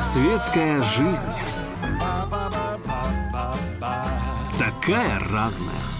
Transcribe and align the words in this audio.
Светская 0.00 0.80
жизнь. 0.82 1.32
Такая 4.58 5.18
разная. 5.28 5.97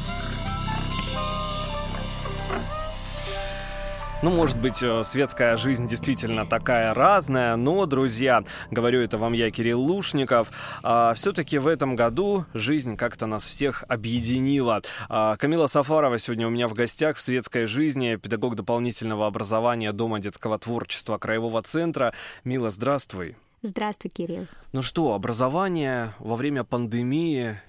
Ну, 4.20 4.30
может 4.30 4.60
быть, 4.60 4.82
э, 4.82 5.04
светская 5.04 5.56
жизнь 5.56 5.86
действительно 5.86 6.44
такая 6.44 6.92
разная, 6.92 7.54
но, 7.54 7.86
друзья, 7.86 8.42
говорю 8.68 9.00
это 9.00 9.16
вам 9.16 9.32
я, 9.32 9.48
Кирилл 9.52 9.80
Лушников, 9.80 10.48
а, 10.82 11.14
все-таки 11.14 11.58
в 11.58 11.68
этом 11.68 11.94
году 11.94 12.44
жизнь 12.52 12.96
как-то 12.96 13.26
нас 13.26 13.44
всех 13.44 13.84
объединила. 13.86 14.82
А, 15.08 15.36
Камила 15.36 15.68
Сафарова 15.68 16.18
сегодня 16.18 16.48
у 16.48 16.50
меня 16.50 16.66
в 16.66 16.72
гостях 16.72 17.16
в 17.16 17.20
светской 17.20 17.66
жизни, 17.66 18.16
педагог 18.16 18.56
дополнительного 18.56 19.28
образования 19.28 19.92
Дома 19.92 20.18
детского 20.18 20.58
творчества 20.58 21.18
Краевого 21.18 21.62
центра. 21.62 22.12
Мила, 22.42 22.70
здравствуй. 22.70 23.36
Здравствуй, 23.62 24.10
Кирилл. 24.10 24.48
Ну 24.72 24.82
что, 24.82 25.14
образование 25.14 26.12
во 26.18 26.34
время 26.34 26.64
пандемии 26.64 27.60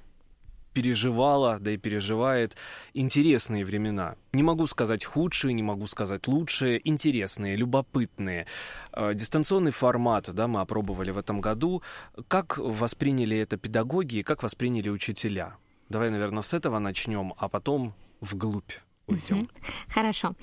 переживала, 0.79 1.59
да 1.59 1.71
и 1.71 1.77
переживает 1.77 2.55
интересные 2.93 3.65
времена. 3.65 4.15
Не 4.31 4.43
могу 4.43 4.65
сказать 4.65 5.03
худшие, 5.03 5.53
не 5.53 5.61
могу 5.61 5.87
сказать 5.87 6.25
лучшие, 6.27 6.79
интересные, 6.87 7.57
любопытные. 7.57 8.47
Э, 8.93 9.13
дистанционный 9.13 9.71
формат, 9.71 10.33
да, 10.33 10.47
мы 10.47 10.61
опробовали 10.61 11.11
в 11.11 11.17
этом 11.17 11.41
году. 11.41 11.83
Как 12.29 12.57
восприняли 12.57 13.35
это 13.37 13.57
педагоги 13.57 14.19
и 14.19 14.23
как 14.23 14.41
восприняли 14.41 14.87
учителя? 14.89 15.57
Давай, 15.89 16.11
наверное, 16.11 16.43
с 16.43 16.53
этого 16.53 16.79
начнем, 16.79 17.33
а 17.37 17.49
потом 17.49 17.93
вглубь. 18.21 18.71
Уйдем. 19.07 19.49
Хорошо. 19.93 20.35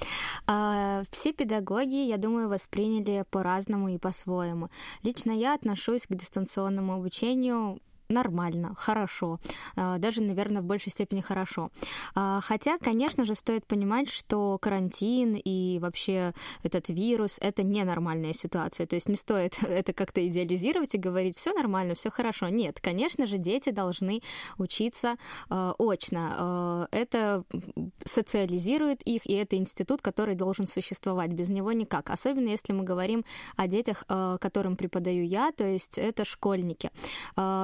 А, 0.47 1.05
все 1.11 1.33
педагоги, 1.33 2.09
я 2.09 2.19
думаю, 2.19 2.49
восприняли 2.49 3.25
по-разному 3.31 3.89
и 3.89 3.99
по-своему. 3.99 4.69
Лично 5.03 5.31
я 5.31 5.55
отношусь 5.55 6.07
к 6.07 6.15
дистанционному 6.15 6.95
обучению 6.95 7.81
нормально, 8.09 8.75
хорошо, 8.77 9.39
а, 9.77 9.99
даже, 9.99 10.23
наверное, 10.23 10.63
в 10.63 10.65
большей 10.65 10.93
степени 10.93 11.21
хорошо. 11.21 11.71
А, 12.15 12.41
хотя, 12.43 12.79
конечно 12.79 13.25
же, 13.25 13.35
стоит 13.35 13.67
понимать, 13.67 14.09
что 14.09 14.59
карантин 14.59 15.35
и 15.35 15.79
вообще 15.81 16.33
этот 16.63 16.89
вирус— 16.89 17.39
это 17.41 17.63
ненормальная 17.63 18.33
ситуация, 18.33 18.87
то 18.87 18.95
есть 18.95 19.09
не 19.09 19.17
стоит 19.17 19.63
это 19.63 19.93
как-то 19.93 20.27
идеализировать 20.27 20.95
и 20.95 20.99
говорить, 20.99 21.37
все 21.37 21.53
нормально, 21.53 21.95
все 21.95 22.11
хорошо. 22.11 22.49
Нет, 22.49 22.81
конечно 22.81 23.27
же, 23.27 23.39
дети 23.39 23.71
должны 23.71 24.23
учиться 24.59 25.17
а, 25.49 25.75
очно. 25.79 26.89
Это 26.91 27.45
социализирует 28.05 29.03
их, 29.03 29.27
и 29.27 29.35
это 29.35 29.57
институт, 29.57 30.03
который 30.03 30.35
должен 30.35 30.67
существовать. 30.67 31.33
Без 31.33 31.49
него 31.49 31.73
никак. 31.73 32.11
Особенно 32.11 32.49
если 32.49 32.73
мы 32.73 32.85
говорим 32.85 33.25
о 33.57 33.67
детях, 33.67 34.05
которым 34.07 34.77
преподаю 34.77 35.25
я, 35.25 35.53
то 35.53 35.65
есть 35.65 35.99
это 35.99 36.25
школьники. 36.25 36.91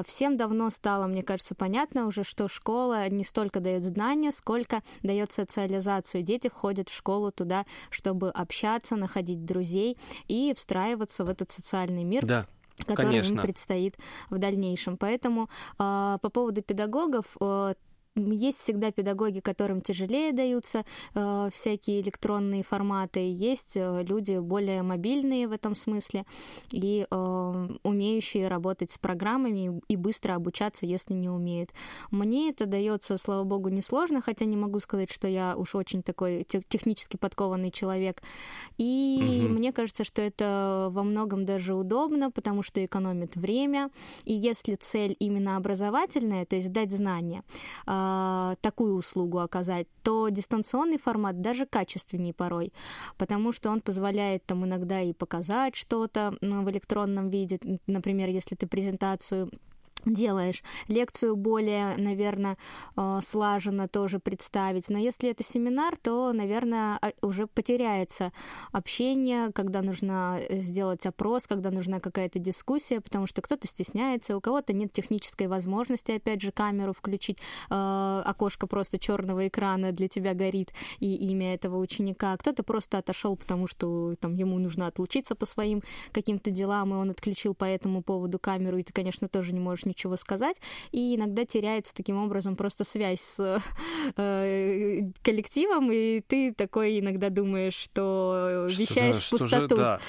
Всем 0.07 0.32
всем 0.33 0.37
давно 0.37 0.71
стало, 0.71 1.07
мне 1.07 1.23
кажется, 1.23 1.55
понятно 1.55 2.07
уже, 2.07 2.25
что 2.25 2.49
школа 2.49 3.09
не 3.09 3.25
столько 3.25 3.61
дает 3.61 3.83
знания, 3.83 4.33
сколько 4.33 4.83
дает 5.03 5.33
социализацию. 5.33 6.23
Дети 6.23 6.49
входят 6.49 6.89
в 6.89 6.95
школу 6.95 7.31
туда, 7.33 7.65
чтобы 7.91 8.31
общаться, 8.31 8.97
находить 8.97 9.45
друзей 9.45 9.99
и 10.29 10.55
встраиваться 10.57 11.25
в 11.25 11.29
этот 11.29 11.51
социальный 11.51 12.05
мир. 12.05 12.25
Да 12.25 12.47
который 12.87 13.09
Конечно. 13.09 13.35
им 13.35 13.41
предстоит 13.43 13.97
в 14.31 14.39
дальнейшем. 14.39 14.97
Поэтому 14.97 15.51
э, 15.79 16.19
по 16.21 16.31
поводу 16.31 16.63
педагогов 16.63 17.27
э, 17.39 17.75
есть 18.15 18.59
всегда 18.59 18.91
педагоги, 18.91 19.41
которым 19.41 19.81
тяжелее 19.81 20.33
даются 20.33 20.85
э, 21.15 21.49
всякие 21.53 22.01
электронные 22.01 22.63
форматы, 22.63 23.21
есть 23.21 23.77
э, 23.77 24.03
люди 24.03 24.39
более 24.39 24.83
мобильные 24.83 25.49
в 25.49 25.53
этом 25.53 25.75
смысле 25.75 26.25
и 26.73 27.07
э, 27.11 27.69
умеющие 27.83 28.49
работать 28.49 28.91
с 28.91 28.99
программами 28.99 29.81
и 29.89 29.97
быстро 29.97 30.35
обучаться, 30.35 30.85
если 30.85 31.15
не 31.15 31.31
умеют. 31.31 31.71
Мне 32.11 32.51
это 32.51 32.67
дается, 32.67 33.17
слава 33.17 33.45
богу, 33.45 33.69
несложно, 33.69 34.21
хотя 34.21 34.45
не 34.45 34.57
могу 34.57 34.81
сказать, 34.81 35.11
что 35.11 35.27
я 35.27 35.57
уж 35.57 35.75
очень 35.75 36.03
такой 36.03 36.45
технически 36.45 37.17
подкованный 37.17 37.71
человек. 37.71 38.23
И 38.77 39.45
угу. 39.45 39.55
мне 39.55 39.73
кажется, 39.73 40.05
что 40.05 40.21
это 40.21 40.89
во 40.91 41.03
многом 41.03 41.47
даже 41.47 41.75
удобно, 41.75 42.31
потому 42.31 42.63
что 42.63 42.85
экономит 42.85 43.37
время. 43.37 43.91
И 44.25 44.35
если 44.35 44.75
цель 44.75 45.17
именно 45.19 45.57
образовательная, 45.57 46.45
то 46.45 46.57
есть 46.57 46.73
дать 46.73 46.93
знания, 46.93 47.43
э, 47.87 48.02
а, 48.05 48.57
такую 48.61 48.97
услугу 48.97 49.39
оказать, 49.39 49.87
то 50.03 50.29
дистанционный 50.29 50.99
формат 50.99 51.41
даже 51.41 51.67
качественнее 51.67 52.35
порой, 52.35 52.73
потому 53.17 53.53
что 53.53 53.71
он 53.71 53.81
позволяет 53.81 54.45
там 54.45 54.65
иногда 54.65 55.01
и 55.01 55.13
показать 55.13 55.77
что-то 55.77 56.35
в 56.41 56.71
электронном 56.71 57.29
виде, 57.29 57.61
например, 57.87 58.29
если 58.29 58.57
ты 58.57 58.67
презентацию 58.67 59.51
делаешь. 60.07 60.63
Лекцию 60.89 61.37
более, 61.37 61.97
наверное, 61.97 62.57
э, 62.97 63.21
слаженно 63.23 63.89
тоже 63.89 64.19
представить. 64.19 64.89
Но 64.89 64.99
если 64.99 65.31
это 65.31 65.43
семинар, 65.43 65.97
то, 65.97 66.33
наверное, 66.33 66.99
а, 67.01 67.13
уже 67.23 67.47
потеряется 67.47 68.33
общение, 68.73 69.53
когда 69.53 69.83
нужно 69.83 70.41
э, 70.49 70.59
сделать 70.61 71.07
опрос, 71.07 71.47
когда 71.47 71.71
нужна 71.71 72.01
какая-то 72.01 72.39
дискуссия, 72.39 73.01
потому 73.01 73.27
что 73.27 73.43
кто-то 73.43 73.67
стесняется, 73.67 74.37
у 74.37 74.41
кого-то 74.41 74.73
нет 74.73 74.93
технической 74.93 75.47
возможности, 75.47 76.13
опять 76.13 76.43
же, 76.43 76.53
камеру 76.53 76.93
включить, 76.93 77.39
э, 77.71 78.23
окошко 78.25 78.67
просто 78.67 78.99
черного 78.99 79.49
экрана 79.49 79.93
для 79.93 80.09
тебя 80.09 80.35
горит 80.35 80.73
и 81.01 81.15
имя 81.31 81.55
этого 81.55 81.79
ученика. 81.79 82.37
Кто-то 82.37 82.63
просто 82.63 82.99
отошел, 82.99 83.37
потому 83.37 83.67
что 83.67 84.15
там 84.21 84.35
ему 84.35 84.59
нужно 84.59 84.87
отлучиться 84.87 85.35
по 85.35 85.47
своим 85.47 85.83
каким-то 86.13 86.51
делам, 86.51 86.93
и 86.93 86.97
он 86.97 87.11
отключил 87.11 87.55
по 87.55 87.65
этому 87.65 88.03
поводу 88.03 88.39
камеру, 88.39 88.79
и 88.79 88.83
ты, 88.83 88.93
конечно, 88.93 89.29
тоже 89.29 89.53
не 89.53 89.61
можешь 89.61 89.85
ничего 89.93 90.17
сказать, 90.17 90.61
и 90.91 91.17
иногда 91.17 91.45
теряется 91.45 91.95
таким 91.95 92.17
образом 92.17 92.57
просто 92.57 92.85
связь 92.85 93.21
с 93.21 93.63
э, 94.17 95.01
коллективом, 95.23 95.91
и 95.93 96.21
ты 96.21 96.53
такой 96.53 96.99
иногда 96.99 97.29
думаешь, 97.29 97.75
что 97.75 98.67
вещаешь 98.69 99.23
что, 99.23 99.37
в 99.37 99.41
пустоту. 99.41 99.67
Что 99.67 99.77
же, 99.77 99.83
да. 99.83 100.01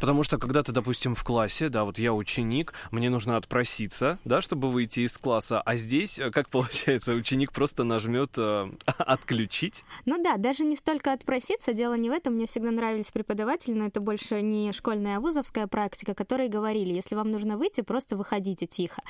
Потому 0.00 0.22
что 0.22 0.38
когда 0.38 0.62
ты, 0.62 0.72
допустим, 0.72 1.14
в 1.14 1.24
классе, 1.24 1.68
да, 1.68 1.84
вот 1.84 1.98
я 1.98 2.12
ученик, 2.12 2.72
мне 2.90 3.10
нужно 3.10 3.36
отпроситься, 3.36 4.18
да, 4.24 4.40
чтобы 4.40 4.70
выйти 4.70 5.00
из 5.00 5.16
класса, 5.18 5.60
а 5.60 5.76
здесь, 5.76 6.18
э, 6.18 6.30
как 6.30 6.48
получается, 6.50 7.12
ученик 7.12 7.52
просто 7.52 7.84
нажмет 7.84 8.32
э, 8.38 8.70
отключить? 8.98 9.84
Ну 10.06 10.22
да, 10.22 10.36
даже 10.36 10.64
не 10.64 10.76
столько 10.76 11.12
отпроситься, 11.12 11.72
дело 11.72 11.94
не 11.94 12.10
в 12.10 12.12
этом, 12.12 12.34
мне 12.34 12.46
всегда 12.46 12.70
нравились 12.70 13.10
преподаватели, 13.10 13.74
но 13.74 13.86
это 13.86 14.00
больше 14.00 14.40
не 14.40 14.72
школьная, 14.72 15.18
а 15.18 15.20
вузовская 15.20 15.66
практика, 15.66 16.14
которые 16.14 16.48
говорили, 16.48 16.94
если 16.94 17.14
вам 17.14 17.30
нужно 17.30 17.56
выйти, 17.56 17.82
просто 17.82 18.16
выходите 18.16 18.66
тихо. 18.66 19.01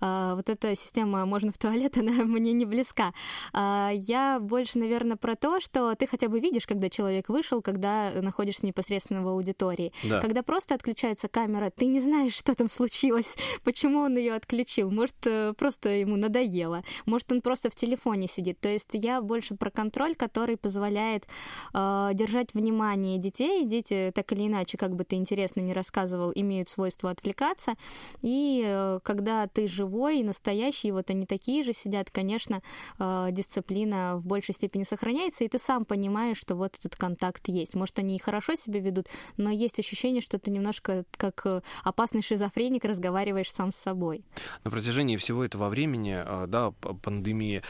А, 0.00 0.34
вот 0.34 0.48
эта 0.50 0.74
система 0.74 1.24
«можно 1.26 1.52
в 1.52 1.58
туалет», 1.58 1.96
она 1.98 2.24
мне 2.24 2.52
не 2.52 2.64
близка. 2.64 3.12
А, 3.52 3.90
я 3.92 4.38
больше, 4.40 4.78
наверное, 4.78 5.16
про 5.16 5.36
то, 5.36 5.60
что 5.60 5.94
ты 5.94 6.06
хотя 6.06 6.28
бы 6.28 6.40
видишь, 6.40 6.66
когда 6.66 6.88
человек 6.88 7.28
вышел, 7.28 7.62
когда 7.62 8.10
находишься 8.14 8.66
непосредственно 8.66 9.22
в 9.22 9.28
аудитории. 9.28 9.92
Да. 10.04 10.20
Когда 10.20 10.42
просто 10.42 10.74
отключается 10.74 11.28
камера, 11.28 11.70
ты 11.70 11.86
не 11.86 12.00
знаешь, 12.00 12.34
что 12.38 12.54
там 12.54 12.68
случилось, 12.68 13.36
почему 13.64 14.00
он 14.00 14.16
ее 14.16 14.34
отключил. 14.34 14.90
Может, 14.90 15.16
э, 15.26 15.54
просто 15.56 15.90
ему 15.90 16.16
надоело. 16.16 16.82
Может, 17.06 17.32
он 17.32 17.40
просто 17.40 17.70
в 17.70 17.74
телефоне 17.74 18.28
сидит. 18.28 18.60
То 18.60 18.68
есть 18.68 18.90
я 18.92 19.20
больше 19.20 19.54
про 19.54 19.70
контроль, 19.70 20.14
который 20.14 20.56
позволяет 20.56 21.26
э, 21.74 22.10
держать 22.14 22.54
внимание 22.54 23.18
детей. 23.18 23.64
Дети, 23.64 24.12
так 24.14 24.32
или 24.32 24.46
иначе, 24.46 24.76
как 24.78 24.94
бы 24.94 25.04
ты 25.04 25.16
интересно 25.16 25.60
не 25.60 25.72
рассказывал, 25.72 26.32
имеют 26.34 26.68
свойство 26.68 27.10
отвлекаться. 27.10 27.74
И 28.22 28.62
э, 28.64 29.00
когда 29.02 29.39
ты 29.46 29.66
живой 29.66 30.20
и 30.20 30.24
настоящий, 30.24 30.92
вот 30.92 31.10
они 31.10 31.26
такие 31.26 31.64
же 31.64 31.72
сидят, 31.72 32.10
конечно, 32.10 32.62
э, 32.98 33.28
дисциплина 33.32 34.16
в 34.16 34.26
большей 34.26 34.54
степени 34.54 34.82
сохраняется, 34.82 35.44
и 35.44 35.48
ты 35.48 35.58
сам 35.58 35.84
понимаешь, 35.84 36.38
что 36.38 36.54
вот 36.54 36.76
этот 36.78 36.96
контакт 36.96 37.48
есть. 37.48 37.74
Может, 37.74 37.98
они 37.98 38.16
и 38.16 38.18
хорошо 38.20 38.54
себя 38.54 38.80
ведут, 38.80 39.06
но 39.36 39.50
есть 39.50 39.78
ощущение, 39.78 40.22
что 40.22 40.38
ты 40.38 40.50
немножко 40.50 41.04
как 41.16 41.42
э, 41.44 41.60
опасный 41.84 42.22
шизофреник 42.22 42.84
разговариваешь 42.84 43.52
сам 43.52 43.72
с 43.72 43.76
собой. 43.76 44.24
На 44.64 44.70
протяжении 44.70 45.16
всего 45.16 45.44
этого 45.44 45.68
времени, 45.68 46.22
э, 46.24 46.46
да, 46.46 46.70
пандемии, 46.70 47.62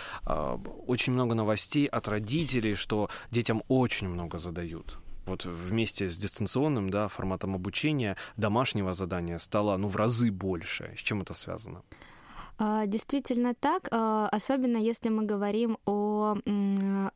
очень 0.86 1.12
много 1.12 1.34
новостей 1.34 1.86
от 1.86 2.08
родителей, 2.08 2.74
что 2.74 3.08
детям 3.30 3.62
очень 3.68 4.08
много 4.08 4.38
задают 4.38 4.98
вот 5.30 5.44
вместе 5.44 6.10
с 6.10 6.16
дистанционным 6.16 6.90
да, 6.90 7.08
форматом 7.08 7.54
обучения 7.54 8.16
домашнего 8.36 8.92
задания 8.92 9.38
стало 9.38 9.76
ну, 9.76 9.88
в 9.88 9.96
разы 9.96 10.30
больше. 10.30 10.92
С 10.96 11.00
чем 11.00 11.22
это 11.22 11.34
связано? 11.34 11.82
А, 12.58 12.86
действительно 12.86 13.54
так, 13.54 13.88
а, 13.90 14.28
особенно 14.28 14.76
если 14.76 15.08
мы 15.08 15.24
говорим 15.24 15.78
о 15.86 16.09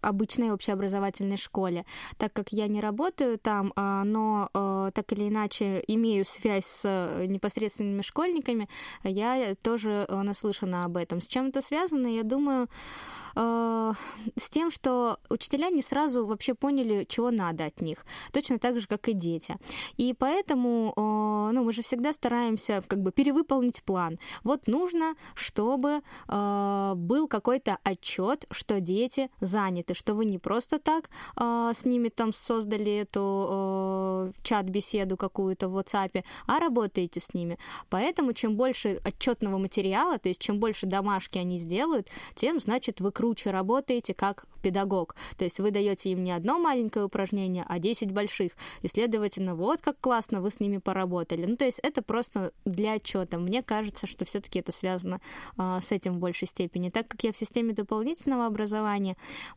обычной 0.00 0.52
общеобразовательной 0.52 1.36
школе. 1.36 1.84
Так 2.18 2.32
как 2.32 2.52
я 2.52 2.66
не 2.68 2.80
работаю 2.80 3.38
там, 3.38 3.72
а, 3.76 4.04
но 4.04 4.48
э, 4.54 4.90
так 4.94 5.12
или 5.12 5.28
иначе 5.28 5.82
имею 5.86 6.24
связь 6.24 6.66
с 6.66 6.82
э, 6.84 7.26
непосредственными 7.26 8.02
школьниками, 8.02 8.68
я 9.02 9.54
тоже 9.62 10.06
э, 10.08 10.22
наслышана 10.22 10.84
об 10.84 10.96
этом. 10.96 11.20
С 11.20 11.26
чем 11.26 11.48
это 11.48 11.62
связано, 11.62 12.06
я 12.06 12.22
думаю, 12.22 12.68
с 13.36 14.48
тем, 14.48 14.70
что 14.70 15.18
учителя 15.28 15.68
не 15.68 15.82
сразу 15.82 16.24
вообще 16.24 16.54
поняли, 16.54 17.04
чего 17.08 17.32
надо 17.32 17.64
от 17.64 17.80
них, 17.80 18.06
точно 18.30 18.60
так 18.60 18.78
же, 18.78 18.86
как 18.86 19.08
и 19.08 19.12
дети. 19.12 19.56
И 19.96 20.14
поэтому, 20.16 20.92
ну, 20.96 21.64
мы 21.64 21.72
же 21.72 21.82
всегда 21.82 22.12
стараемся 22.12 22.84
как 22.86 23.02
бы 23.02 23.10
перевыполнить 23.10 23.82
план. 23.82 24.20
Вот 24.44 24.68
нужно, 24.68 25.16
чтобы 25.34 26.02
был 26.28 27.26
какой-то 27.26 27.78
отчет, 27.82 28.44
что 28.52 28.78
дети 28.78 28.93
заняты, 29.40 29.94
что 29.94 30.14
вы 30.14 30.24
не 30.24 30.38
просто 30.38 30.78
так 30.78 31.10
э, 31.36 31.72
с 31.74 31.84
ними 31.84 32.08
там 32.08 32.32
создали 32.32 32.92
эту 32.96 33.46
э, 33.48 34.32
чат-беседу 34.42 35.16
какую-то 35.16 35.68
в 35.68 35.78
WhatsApp, 35.78 36.24
а 36.46 36.58
работаете 36.58 37.20
с 37.20 37.34
ними. 37.34 37.58
Поэтому 37.90 38.32
чем 38.32 38.56
больше 38.56 39.00
отчетного 39.04 39.58
материала, 39.58 40.18
то 40.18 40.28
есть 40.28 40.40
чем 40.40 40.58
больше 40.58 40.86
домашки 40.86 41.38
они 41.38 41.58
сделают, 41.58 42.08
тем, 42.34 42.60
значит, 42.60 43.00
вы 43.00 43.12
круче 43.12 43.50
работаете 43.50 44.14
как 44.14 44.46
педагог. 44.64 45.14
То 45.36 45.44
есть 45.44 45.60
вы 45.60 45.70
даете 45.70 46.10
им 46.10 46.24
не 46.24 46.32
одно 46.32 46.58
маленькое 46.58 47.04
упражнение, 47.04 47.64
а 47.68 47.78
10 47.78 48.12
больших. 48.12 48.52
И, 48.82 48.88
следовательно, 48.88 49.54
вот 49.54 49.80
как 49.82 50.00
классно 50.00 50.40
вы 50.40 50.50
с 50.50 50.58
ними 50.58 50.78
поработали. 50.78 51.44
Ну, 51.44 51.56
то 51.56 51.66
есть 51.66 51.80
это 51.82 52.02
просто 52.02 52.52
для 52.64 52.94
отчета. 52.94 53.38
Мне 53.38 53.62
кажется, 53.62 54.06
что 54.06 54.24
все-таки 54.24 54.60
это 54.60 54.72
связано 54.72 55.20
э, 55.58 55.78
с 55.80 55.92
этим 55.92 56.14
в 56.14 56.18
большей 56.18 56.48
степени. 56.48 56.88
Так 56.90 57.08
как 57.08 57.22
я 57.24 57.32
в 57.32 57.36
системе 57.36 57.74
дополнительного 57.74 58.46
образования, 58.46 58.83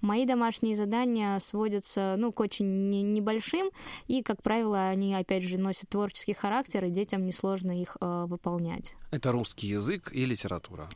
мои 0.02 0.26
домашние 0.26 0.76
задания 0.76 1.40
сводятся, 1.40 2.16
ну, 2.18 2.32
к 2.32 2.40
очень 2.40 2.90
не, 2.90 3.02
небольшим, 3.04 3.70
и, 4.08 4.24
как 4.24 4.42
правило, 4.42 4.88
они, 4.88 5.14
опять 5.16 5.44
же, 5.44 5.58
носят 5.58 5.90
творческий 5.90 6.34
характер, 6.34 6.86
и 6.86 6.90
детям 6.90 7.26
несложно 7.26 7.80
их 7.80 7.98
э, 8.00 8.26
выполнять. 8.28 8.96
Это 9.12 9.32
русский 9.32 9.68
язык 9.68 10.12
и 10.14 10.26
литература. 10.26 10.90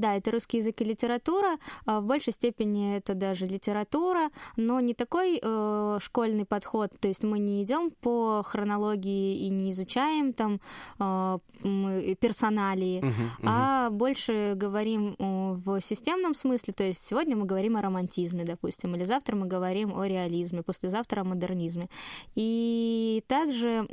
Да, 0.00 0.16
это 0.16 0.30
русский 0.30 0.58
язык 0.58 0.80
и 0.80 0.84
литература. 0.84 1.58
А 1.86 2.00
в 2.00 2.04
большей 2.04 2.32
степени 2.32 2.96
это 2.96 3.14
даже 3.14 3.46
литература, 3.46 4.30
но 4.56 4.80
не 4.80 4.94
такой 4.94 5.40
э, 5.42 5.98
школьный 6.00 6.44
подход. 6.44 6.90
То 7.00 7.08
есть 7.08 7.22
мы 7.22 7.38
не 7.38 7.62
идем 7.62 7.90
по 7.90 8.42
хронологии 8.44 9.46
и 9.46 9.48
не 9.48 9.70
изучаем 9.70 10.32
там 10.32 10.60
э, 10.98 11.38
персоналии, 12.20 13.00
uh-huh, 13.00 13.08
uh-huh. 13.08 13.44
а 13.44 13.90
больше 13.90 14.54
говорим 14.56 15.16
в 15.18 15.80
системном 15.80 16.34
смысле. 16.34 16.72
То 16.72 16.84
есть 16.84 17.06
сегодня 17.06 17.36
мы 17.36 17.46
говорим 17.46 17.76
о 17.76 17.82
романтизме, 17.82 18.44
допустим, 18.44 18.94
или 18.96 19.04
завтра 19.04 19.36
мы 19.36 19.46
говорим 19.46 19.98
о 19.98 20.06
реализме, 20.06 20.62
послезавтра 20.62 21.20
о 21.20 21.24
модернизме. 21.24 21.88
И 22.34 23.22
также 23.26 23.86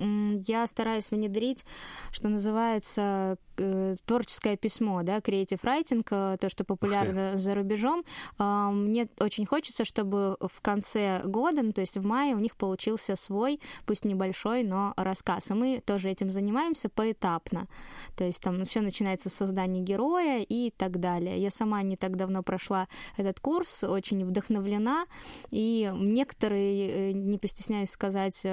я 0.48 0.68
стараюсь 0.68 1.12
внедрить, 1.12 1.66
что 2.12 2.30
называется, 2.30 3.38
э, 3.58 3.96
творческое 4.06 4.58
письмо, 4.58 5.04
да, 5.04 5.18
creative 5.18 5.60
writing, 5.64 5.89
э, 5.92 6.38
то, 6.40 6.50
что 6.50 6.64
популярно 6.64 7.38
за 7.38 7.56
рубежом. 7.56 8.04
Э, 8.38 8.70
мне 8.72 9.08
очень 9.20 9.46
хочется, 9.46 9.86
чтобы 9.86 10.38
в 10.40 10.62
конце 10.62 11.22
года, 11.24 11.62
ну, 11.62 11.72
то 11.72 11.82
есть 11.82 11.98
в 11.98 12.06
мае, 12.06 12.36
у 12.36 12.40
них 12.40 12.56
получился 12.56 13.16
свой, 13.16 13.60
пусть 13.86 14.06
небольшой, 14.06 14.64
но 14.64 14.94
рассказ. 14.98 15.52
И 15.52 15.54
мы 15.54 15.82
тоже 15.86 16.10
этим 16.10 16.30
занимаемся 16.30 16.90
поэтапно. 16.90 17.68
То 18.16 18.24
есть 18.24 18.42
там 18.42 18.64
все 18.64 18.82
начинается 18.82 19.30
с 19.30 19.34
создания 19.34 19.82
героя 19.82 20.42
и 20.42 20.72
так 20.72 21.00
далее. 21.00 21.38
Я 21.38 21.50
сама 21.50 21.82
не 21.82 21.98
так 21.98 22.16
давно 22.16 22.44
прошла 22.44 22.88
этот 23.18 23.40
курс, 23.40 23.84
очень 23.84 24.26
вдохновлена, 24.26 25.06
и 25.52 25.92
некоторые, 25.94 26.90
э, 26.90 27.12
не 27.12 27.38
постесняюсь 27.38 27.90
сказать, 27.90 28.46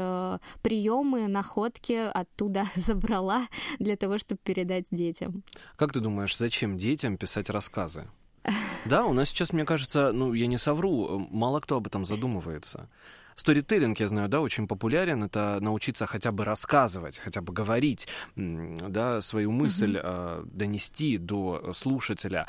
приемы, 0.62 1.29
находки 1.29 2.11
оттуда 2.12 2.65
забрала 2.77 3.47
для 3.79 3.97
того, 3.97 4.19
чтобы 4.19 4.41
передать 4.43 4.87
детям. 4.91 5.43
Как 5.77 5.93
ты 5.93 6.00
думаешь, 6.00 6.37
зачем 6.37 6.77
детям 6.77 7.17
писать 7.17 7.25
рассказы? 7.50 8.06
Да, 8.84 9.05
у 9.05 9.12
нас 9.12 9.31
сейчас, 9.31 9.52
мне 9.52 9.64
кажется, 9.64 10.12
ну, 10.12 10.32
я 10.32 10.46
не 10.46 10.58
совру, 10.58 11.26
мало 11.32 11.58
кто 11.58 11.78
об 11.78 11.88
этом 11.88 12.06
задумывается. 12.06 12.88
Сторителлинг, 13.34 14.00
я 14.00 14.08
знаю, 14.08 14.28
да, 14.28 14.40
очень 14.40 14.67
популярен. 14.67 15.25
Это 15.25 15.58
научиться 15.61 16.06
хотя 16.06 16.32
бы 16.32 16.44
рассказывать, 16.44 17.19
хотя 17.19 17.43
бы 17.43 17.52
говорить, 17.52 18.08
да, 18.34 19.20
свою 19.20 19.50
мысль 19.50 19.96
mm-hmm. 19.96 20.44
э, 20.44 20.44
донести 20.46 21.19
до 21.19 21.73
слушателя. 21.75 22.46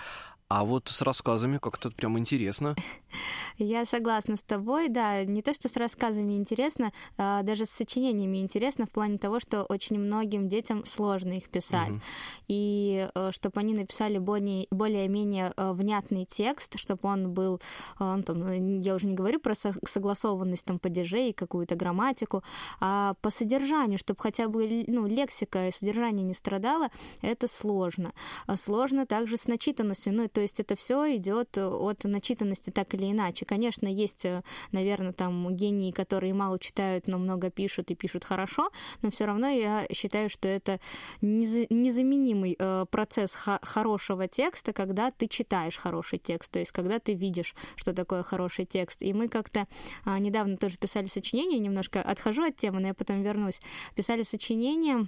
А 0.50 0.64
вот 0.64 0.88
с 0.88 1.02
рассказами 1.02 1.58
как-то 1.58 1.92
прям 1.92 2.18
интересно. 2.18 2.76
Я 3.58 3.86
согласна 3.86 4.38
с 4.38 4.44
тобой, 4.44 4.88
да. 4.88 5.26
Не 5.26 5.42
то, 5.42 5.54
что 5.54 5.68
с 5.68 5.76
рассказами 5.76 6.34
интересно, 6.34 6.94
а 7.18 7.44
даже 7.44 7.66
с 7.66 7.70
сочинениями 7.70 8.38
интересно 8.38 8.86
в 8.86 8.92
плане 8.92 9.18
того, 9.18 9.42
что 9.42 9.64
очень 9.64 10.00
многим 10.00 10.48
детям 10.48 10.86
сложно 10.86 11.34
их 11.34 11.50
писать. 11.50 11.90
Угу. 11.90 12.02
И 12.48 13.10
э, 13.14 13.32
чтобы 13.34 13.60
они 13.60 13.74
написали 13.74 14.20
более, 14.20 14.68
более-менее 14.72 15.54
э, 15.58 15.72
внятный 15.74 16.26
текст, 16.26 16.80
чтобы 16.80 17.02
он 17.04 17.34
был, 17.34 17.60
э, 18.00 18.16
ну, 18.16 18.24
там, 18.24 18.80
я 18.80 18.96
уже 18.96 19.08
не 19.08 19.16
говорю 19.16 19.42
про 19.42 19.54
согласованность 19.54 20.64
там 20.64 20.80
падежей, 20.80 21.34
какую-то 21.34 21.76
грамматику, 21.76 22.44
а 22.80 23.16
по 23.22 23.32
содержанию, 23.32 23.98
чтобы 23.98 24.22
хотя 24.22 24.48
бы 24.48 24.86
ну, 24.88 25.08
лексика 25.08 25.68
и 25.68 25.72
содержание 25.72 26.24
не 26.24 26.34
страдало, 26.34 26.90
это 27.22 27.50
сложно. 27.50 28.14
А 28.46 28.56
сложно 28.56 29.06
также 29.06 29.36
с 29.36 29.48
начитанностью. 29.48 30.14
Ну, 30.14 30.24
то 30.38 30.42
есть 30.42 30.60
это 30.60 30.76
все 30.76 31.16
идет 31.16 31.58
от 31.58 32.04
начитанности 32.04 32.70
так 32.70 32.94
или 32.94 33.12
иначе. 33.12 33.44
Конечно, 33.44 33.88
есть, 33.88 34.24
э, 34.24 34.44
наверное, 34.72 35.12
там 35.12 35.56
гении, 35.56 35.90
которые 35.90 36.36
мало 36.36 36.60
читают, 36.60 37.08
но 37.08 37.18
много 37.18 37.50
пишут 37.50 37.90
и 37.90 37.96
пишут 37.96 38.24
хорошо, 38.24 38.70
но 39.02 39.10
все 39.10 39.26
равно 39.26 39.48
я 39.48 39.88
считаю, 39.92 40.30
что 40.30 40.48
это 40.48 40.80
незаменимый 41.22 42.56
э, 42.60 42.86
процесс 42.92 43.34
хорошего 43.64 44.28
текста, 44.28 44.74
когда 44.74 45.10
ты 45.10 45.28
читаешь 45.28 45.76
хороший 45.76 46.20
текст, 46.20 46.52
то 46.52 46.60
есть 46.60 46.72
когда 46.72 47.00
ты 47.00 47.16
видишь, 47.16 47.56
что 47.76 47.92
такое 47.96 48.22
хороший 48.22 48.66
текст. 48.66 49.02
И 49.02 49.14
мы 49.14 49.30
как-то 49.30 49.66
а, 50.06 50.20
недавно 50.20 50.58
тоже 50.58 50.78
писали 50.78 51.08
сочинение, 51.08 51.58
немножко 51.58 52.00
отхожу 52.00 52.44
от 52.44 52.56
темы, 52.58 52.80
но 52.80 52.90
я 52.90 52.94
потом 52.94 53.24
вернусь. 53.24 53.60
Писали 53.96 54.22
сочинение 54.22 55.08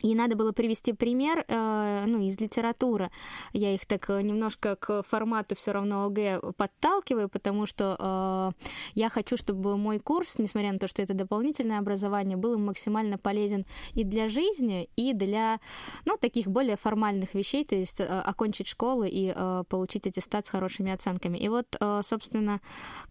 и 0.00 0.14
надо 0.14 0.36
было 0.36 0.52
привести 0.52 0.92
пример 0.92 1.44
э, 1.48 2.04
ну, 2.06 2.20
из 2.20 2.40
литературы. 2.40 3.10
Я 3.52 3.74
их 3.74 3.84
так 3.86 4.08
э, 4.10 4.22
немножко 4.22 4.76
к 4.76 5.02
формату 5.02 5.56
все 5.56 5.72
равно 5.72 6.04
ОГЭ 6.04 6.40
подталкиваю, 6.56 7.28
потому 7.28 7.66
что 7.66 8.54
э, 8.56 8.66
я 8.94 9.08
хочу, 9.08 9.36
чтобы 9.36 9.76
мой 9.76 9.98
курс, 9.98 10.38
несмотря 10.38 10.72
на 10.72 10.78
то, 10.78 10.88
что 10.88 11.02
это 11.02 11.14
дополнительное 11.14 11.78
образование, 11.78 12.36
был 12.36 12.58
максимально 12.58 13.18
полезен 13.18 13.66
и 13.94 14.04
для 14.04 14.28
жизни, 14.28 14.88
и 14.96 15.12
для 15.12 15.58
ну, 16.04 16.16
таких 16.16 16.46
более 16.46 16.76
формальных 16.76 17.34
вещей, 17.34 17.64
то 17.64 17.74
есть 17.74 18.00
окончить 18.00 18.68
школу 18.68 19.04
и 19.04 19.34
получить 19.68 20.06
аттестат 20.06 20.46
с 20.46 20.50
хорошими 20.50 20.92
оценками. 20.92 21.38
И 21.38 21.48
вот, 21.48 21.66
собственно, 22.04 22.60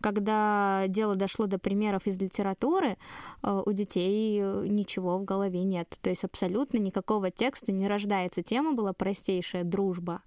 когда 0.01 0.85
дело 0.87 1.15
дошло 1.15 1.47
до 1.47 1.59
примеров 1.59 2.07
из 2.07 2.19
литературы, 2.19 2.97
у 3.43 3.71
детей 3.71 4.39
ничего 4.39 5.17
в 5.17 5.25
голове 5.25 5.63
нет. 5.63 5.97
То 6.01 6.09
есть 6.09 6.23
абсолютно 6.23 6.76
абсолютно 6.77 6.85
никакого 6.85 7.31
текста 7.31 7.71
не 7.71 7.87
рождается. 7.87 8.43
Тема 8.43 8.73
была 8.73 8.93
простейшая— 8.93 9.63
дружба. 9.65 10.21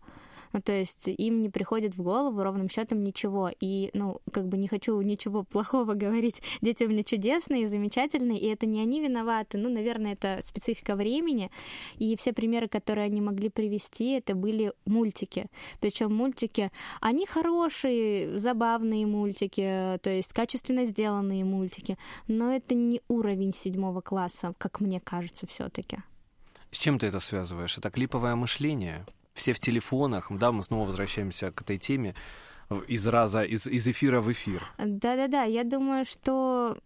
Ну, 0.52 0.60
то 0.60 0.72
есть 0.72 1.08
им 1.08 1.42
не 1.42 1.48
приходит 1.48 1.94
в 1.94 2.02
голову 2.02 2.42
ровным 2.42 2.68
счетом 2.68 3.04
ничего. 3.04 3.50
И, 3.60 3.90
ну, 3.94 4.20
как 4.32 4.48
бы 4.48 4.56
не 4.56 4.68
хочу 4.68 5.00
ничего 5.00 5.44
плохого 5.52 5.94
говорить. 5.94 6.42
Дети 6.62 6.84
у 6.84 6.88
меня 6.88 7.02
чудесные, 7.04 7.68
замечательные, 7.68 8.38
и 8.38 8.46
это 8.46 8.66
не 8.66 8.80
они 8.82 9.00
виноваты. 9.00 9.58
Ну, 9.58 9.68
наверное, 9.68 10.12
это 10.12 10.40
специфика 10.42 10.96
времени. 10.96 11.50
И 12.00 12.16
все 12.16 12.32
примеры, 12.32 12.68
которые 12.68 13.06
они 13.06 13.20
могли 13.20 13.48
привести, 13.48 14.18
это 14.18 14.34
были 14.34 14.72
мультики. 14.86 15.46
Причем 15.80 16.14
мультики, 16.14 16.70
они 17.00 17.26
хорошие, 17.26 18.38
забавные 18.38 19.06
мультики, 19.06 19.98
то 20.02 20.10
есть 20.10 20.32
качественно 20.32 20.84
сделанные 20.84 21.44
мультики. 21.44 21.96
Но 22.28 22.52
это 22.52 22.74
не 22.74 23.00
уровень 23.08 23.54
седьмого 23.54 24.00
класса, 24.00 24.54
как 24.58 24.80
мне 24.80 25.00
кажется, 25.00 25.46
все-таки. 25.46 25.98
С 26.70 26.78
чем 26.78 26.98
ты 26.98 27.06
это 27.06 27.20
связываешь? 27.20 27.76
Это 27.78 27.90
клиповое 27.90 28.34
мышление? 28.36 29.06
Все 29.34 29.52
в 29.52 29.58
телефонах, 29.58 30.28
да, 30.30 30.52
мы 30.52 30.62
снова 30.62 30.86
возвращаемся 30.86 31.50
к 31.50 31.62
этой 31.62 31.78
теме 31.78 32.14
из 32.86 33.06
раза, 33.06 33.42
из, 33.42 33.66
из 33.66 33.88
эфира 33.88 34.20
в 34.20 34.30
эфир. 34.30 34.62
Да-да-да, 34.78 35.42
я 35.42 35.64
думаю, 35.64 36.04
что 36.04 36.76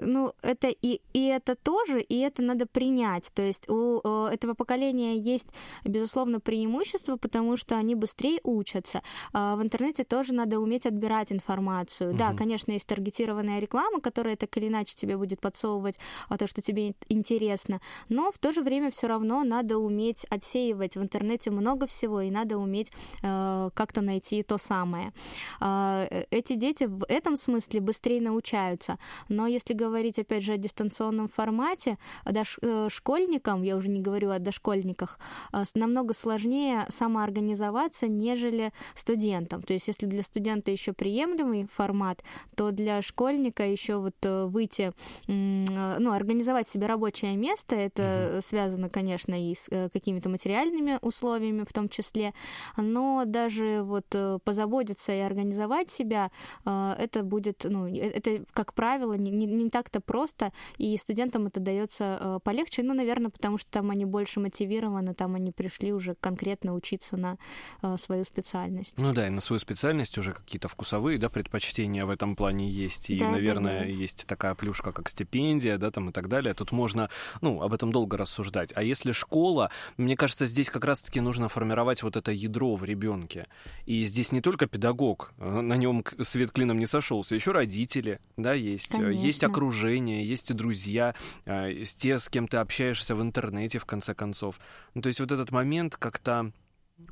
ну, 0.00 0.32
это 0.42 0.68
и, 0.68 1.00
и 1.12 1.26
это 1.26 1.54
тоже, 1.54 2.00
и 2.00 2.18
это 2.18 2.42
надо 2.42 2.66
принять. 2.66 3.30
То 3.34 3.42
есть 3.42 3.68
у 3.68 4.00
э, 4.02 4.30
этого 4.32 4.54
поколения 4.54 5.16
есть, 5.16 5.48
безусловно, 5.84 6.40
преимущество, 6.40 7.16
потому 7.16 7.56
что 7.56 7.76
они 7.76 7.94
быстрее 7.94 8.40
учатся. 8.42 9.02
А 9.32 9.56
в 9.56 9.62
интернете 9.62 10.04
тоже 10.04 10.34
надо 10.34 10.58
уметь 10.60 10.86
отбирать 10.86 11.32
информацию. 11.32 12.10
Угу. 12.10 12.18
Да, 12.18 12.34
конечно, 12.34 12.72
есть 12.72 12.86
таргетированная 12.86 13.60
реклама, 13.60 14.00
которая 14.00 14.36
так 14.36 14.56
или 14.56 14.68
иначе 14.68 14.94
тебе 14.94 15.16
будет 15.16 15.40
подсовывать 15.40 15.98
а, 16.28 16.36
то, 16.36 16.46
что 16.46 16.62
тебе 16.62 16.94
интересно, 17.08 17.80
но 18.08 18.30
в 18.32 18.38
то 18.38 18.52
же 18.52 18.62
время 18.62 18.90
все 18.90 19.06
равно 19.06 19.44
надо 19.44 19.78
уметь 19.78 20.24
отсеивать 20.30 20.96
в 20.96 21.02
интернете 21.02 21.50
много 21.50 21.86
всего, 21.86 22.20
и 22.20 22.30
надо 22.30 22.58
уметь 22.58 22.92
э, 23.22 23.70
как-то 23.74 24.00
найти 24.00 24.42
то 24.42 24.58
самое. 24.58 25.12
А, 25.60 26.06
э, 26.10 26.24
эти 26.30 26.54
дети 26.54 26.84
в 26.84 27.04
этом 27.08 27.36
смысле 27.36 27.80
быстрее 27.80 28.20
научаются. 28.20 28.98
Но 29.28 29.46
если 29.46 29.73
говорить, 29.74 30.18
опять 30.18 30.42
же, 30.42 30.52
о 30.52 30.56
дистанционном 30.56 31.28
формате, 31.28 31.98
дош, 32.24 32.58
э, 32.62 32.88
школьникам, 32.90 33.62
я 33.62 33.76
уже 33.76 33.88
не 33.88 34.00
говорю 34.00 34.30
о 34.30 34.38
дошкольниках, 34.38 35.18
э, 35.52 35.64
намного 35.74 36.14
сложнее 36.14 36.86
самоорганизоваться, 36.88 38.08
нежели 38.08 38.72
студентам. 38.94 39.62
То 39.62 39.72
есть, 39.72 39.88
если 39.88 40.06
для 40.06 40.22
студента 40.22 40.70
еще 40.70 40.92
приемлемый 40.92 41.68
формат, 41.72 42.22
то 42.54 42.70
для 42.70 43.02
школьника 43.02 43.66
еще 43.66 43.96
вот 43.96 44.14
э, 44.22 44.44
выйти, 44.46 44.92
ну, 45.26 46.12
организовать 46.12 46.68
себе 46.68 46.86
рабочее 46.86 47.36
место, 47.36 47.74
это 47.74 48.38
связано, 48.40 48.88
конечно, 48.88 49.34
и 49.34 49.54
с 49.54 49.68
какими-то 49.92 50.28
материальными 50.28 50.98
условиями 51.02 51.64
в 51.68 51.72
том 51.72 51.88
числе, 51.88 52.32
но 52.76 53.24
даже 53.26 53.82
вот 53.82 54.06
позаботиться 54.44 55.12
и 55.12 55.18
организовать 55.18 55.90
себя, 55.90 56.30
это 56.64 57.22
будет, 57.22 57.64
ну, 57.64 57.86
это, 57.86 58.44
как 58.52 58.74
правило, 58.74 59.14
не, 59.14 59.30
не, 59.30 59.46
не 59.64 59.70
так-то 59.70 60.00
просто, 60.00 60.52
и 60.78 60.96
студентам 60.96 61.46
это 61.46 61.60
дается 61.60 62.18
э, 62.20 62.38
полегче, 62.42 62.82
ну, 62.82 62.94
наверное, 62.94 63.30
потому 63.30 63.58
что 63.58 63.70
там 63.70 63.90
они 63.90 64.04
больше 64.04 64.40
мотивированы, 64.40 65.14
там 65.14 65.34
они 65.34 65.52
пришли 65.52 65.92
уже 65.92 66.14
конкретно 66.20 66.74
учиться 66.74 67.16
на 67.16 67.38
э, 67.82 67.96
свою 67.98 68.24
специальность. 68.24 68.98
Ну 68.98 69.12
да, 69.12 69.26
и 69.26 69.30
на 69.30 69.40
свою 69.40 69.60
специальность 69.60 70.18
уже 70.18 70.32
какие-то 70.32 70.68
вкусовые, 70.68 71.18
да, 71.18 71.28
предпочтения 71.28 72.04
в 72.06 72.10
этом 72.10 72.36
плане 72.36 72.68
есть, 72.68 73.10
и, 73.10 73.18
да, 73.18 73.30
наверное, 73.30 73.80
да, 73.80 73.84
да. 73.86 73.90
есть 73.90 74.26
такая 74.26 74.54
плюшка, 74.54 74.92
как 74.92 75.08
стипендия, 75.08 75.78
да, 75.78 75.90
там 75.90 76.10
и 76.10 76.12
так 76.12 76.28
далее. 76.28 76.54
Тут 76.54 76.72
можно, 76.72 77.10
ну, 77.40 77.62
об 77.62 77.72
этом 77.72 77.92
долго 77.92 78.16
рассуждать. 78.16 78.72
А 78.74 78.82
если 78.82 79.12
школа, 79.12 79.70
мне 79.96 80.16
кажется, 80.16 80.46
здесь 80.46 80.70
как 80.70 80.84
раз-таки 80.84 81.20
нужно 81.20 81.48
формировать 81.48 82.02
вот 82.02 82.16
это 82.16 82.30
ядро 82.32 82.76
в 82.76 82.84
ребенке. 82.84 83.46
И 83.86 84.04
здесь 84.04 84.32
не 84.32 84.40
только 84.40 84.66
педагог, 84.66 85.32
э, 85.38 85.60
на 85.60 85.74
нем 85.74 86.04
свет 86.22 86.52
клином 86.52 86.78
не 86.78 86.86
сошелся, 86.86 87.34
еще 87.34 87.52
родители, 87.52 88.20
да, 88.36 88.52
есть. 88.52 88.88
Конечно. 88.88 89.24
Есть 89.26 89.44
окружение, 89.54 90.26
есть 90.26 90.52
друзьья, 90.54 91.14
а, 91.46 91.66
есть 91.66 91.98
те, 91.98 92.18
с 92.18 92.28
кем 92.28 92.48
ты 92.48 92.56
общаешься 92.56 93.14
в 93.14 93.22
интернете, 93.22 93.78
в 93.78 93.84
конце 93.84 94.14
концов. 94.14 94.58
Ну, 94.94 95.02
то 95.02 95.08
есть 95.08 95.20
вот 95.20 95.30
этот 95.30 95.52
момент 95.52 95.96
как-то 95.96 96.50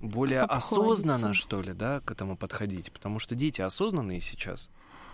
более 0.00 0.42
осознанно, 0.42 1.34
что 1.34 1.62
ли, 1.62 1.72
да, 1.72 2.00
к 2.00 2.10
этому 2.10 2.36
подходить. 2.36 2.92
Потому 2.92 3.18
что 3.18 3.34
дети 3.34 3.60
осознанные 3.60 4.20
сейчас 4.20 4.70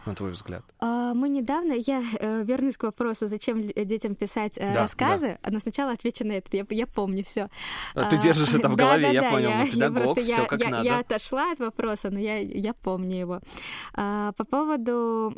на 0.08 0.14
твой 0.14 0.30
взгляд? 0.32 0.64
А, 0.80 1.14
мы 1.14 1.28
недавно, 1.28 1.72
я 1.72 2.02
э, 2.20 2.42
вернусь 2.44 2.76
к 2.76 2.82
вопросу, 2.84 3.26
зачем 3.26 3.62
детям 3.62 4.14
писать 4.14 4.58
э, 4.58 4.74
да, 4.74 4.80
рассказы, 4.82 5.38
да. 5.42 5.50
но 5.50 5.58
сначала 5.60 5.92
отвечу 5.92 6.26
на 6.26 6.32
это, 6.32 6.56
я, 6.56 6.66
я 6.70 6.86
помню 6.86 7.22
все. 7.24 7.48
А, 7.94 8.08
ты 8.10 8.18
держишь 8.18 8.54
это 8.54 8.68
в 8.68 8.76
голове, 8.76 9.02
да, 9.02 9.08
да, 9.08 9.12
я 9.12 9.22
да, 9.22 9.30
понял, 9.30 9.48
я, 9.50 9.58
ну, 9.64 9.70
педагог, 9.70 10.18
все 10.18 10.46
как 10.46 10.60
я, 10.60 10.68
надо. 10.70 10.84
Я 10.84 10.98
отошла 10.98 11.52
от 11.52 11.60
вопроса, 11.60 12.10
но 12.10 12.18
я, 12.18 12.38
я 12.38 12.74
помню 12.74 13.16
его. 13.16 13.40
А, 13.94 14.32
по 14.32 14.44
поводу, 14.44 15.32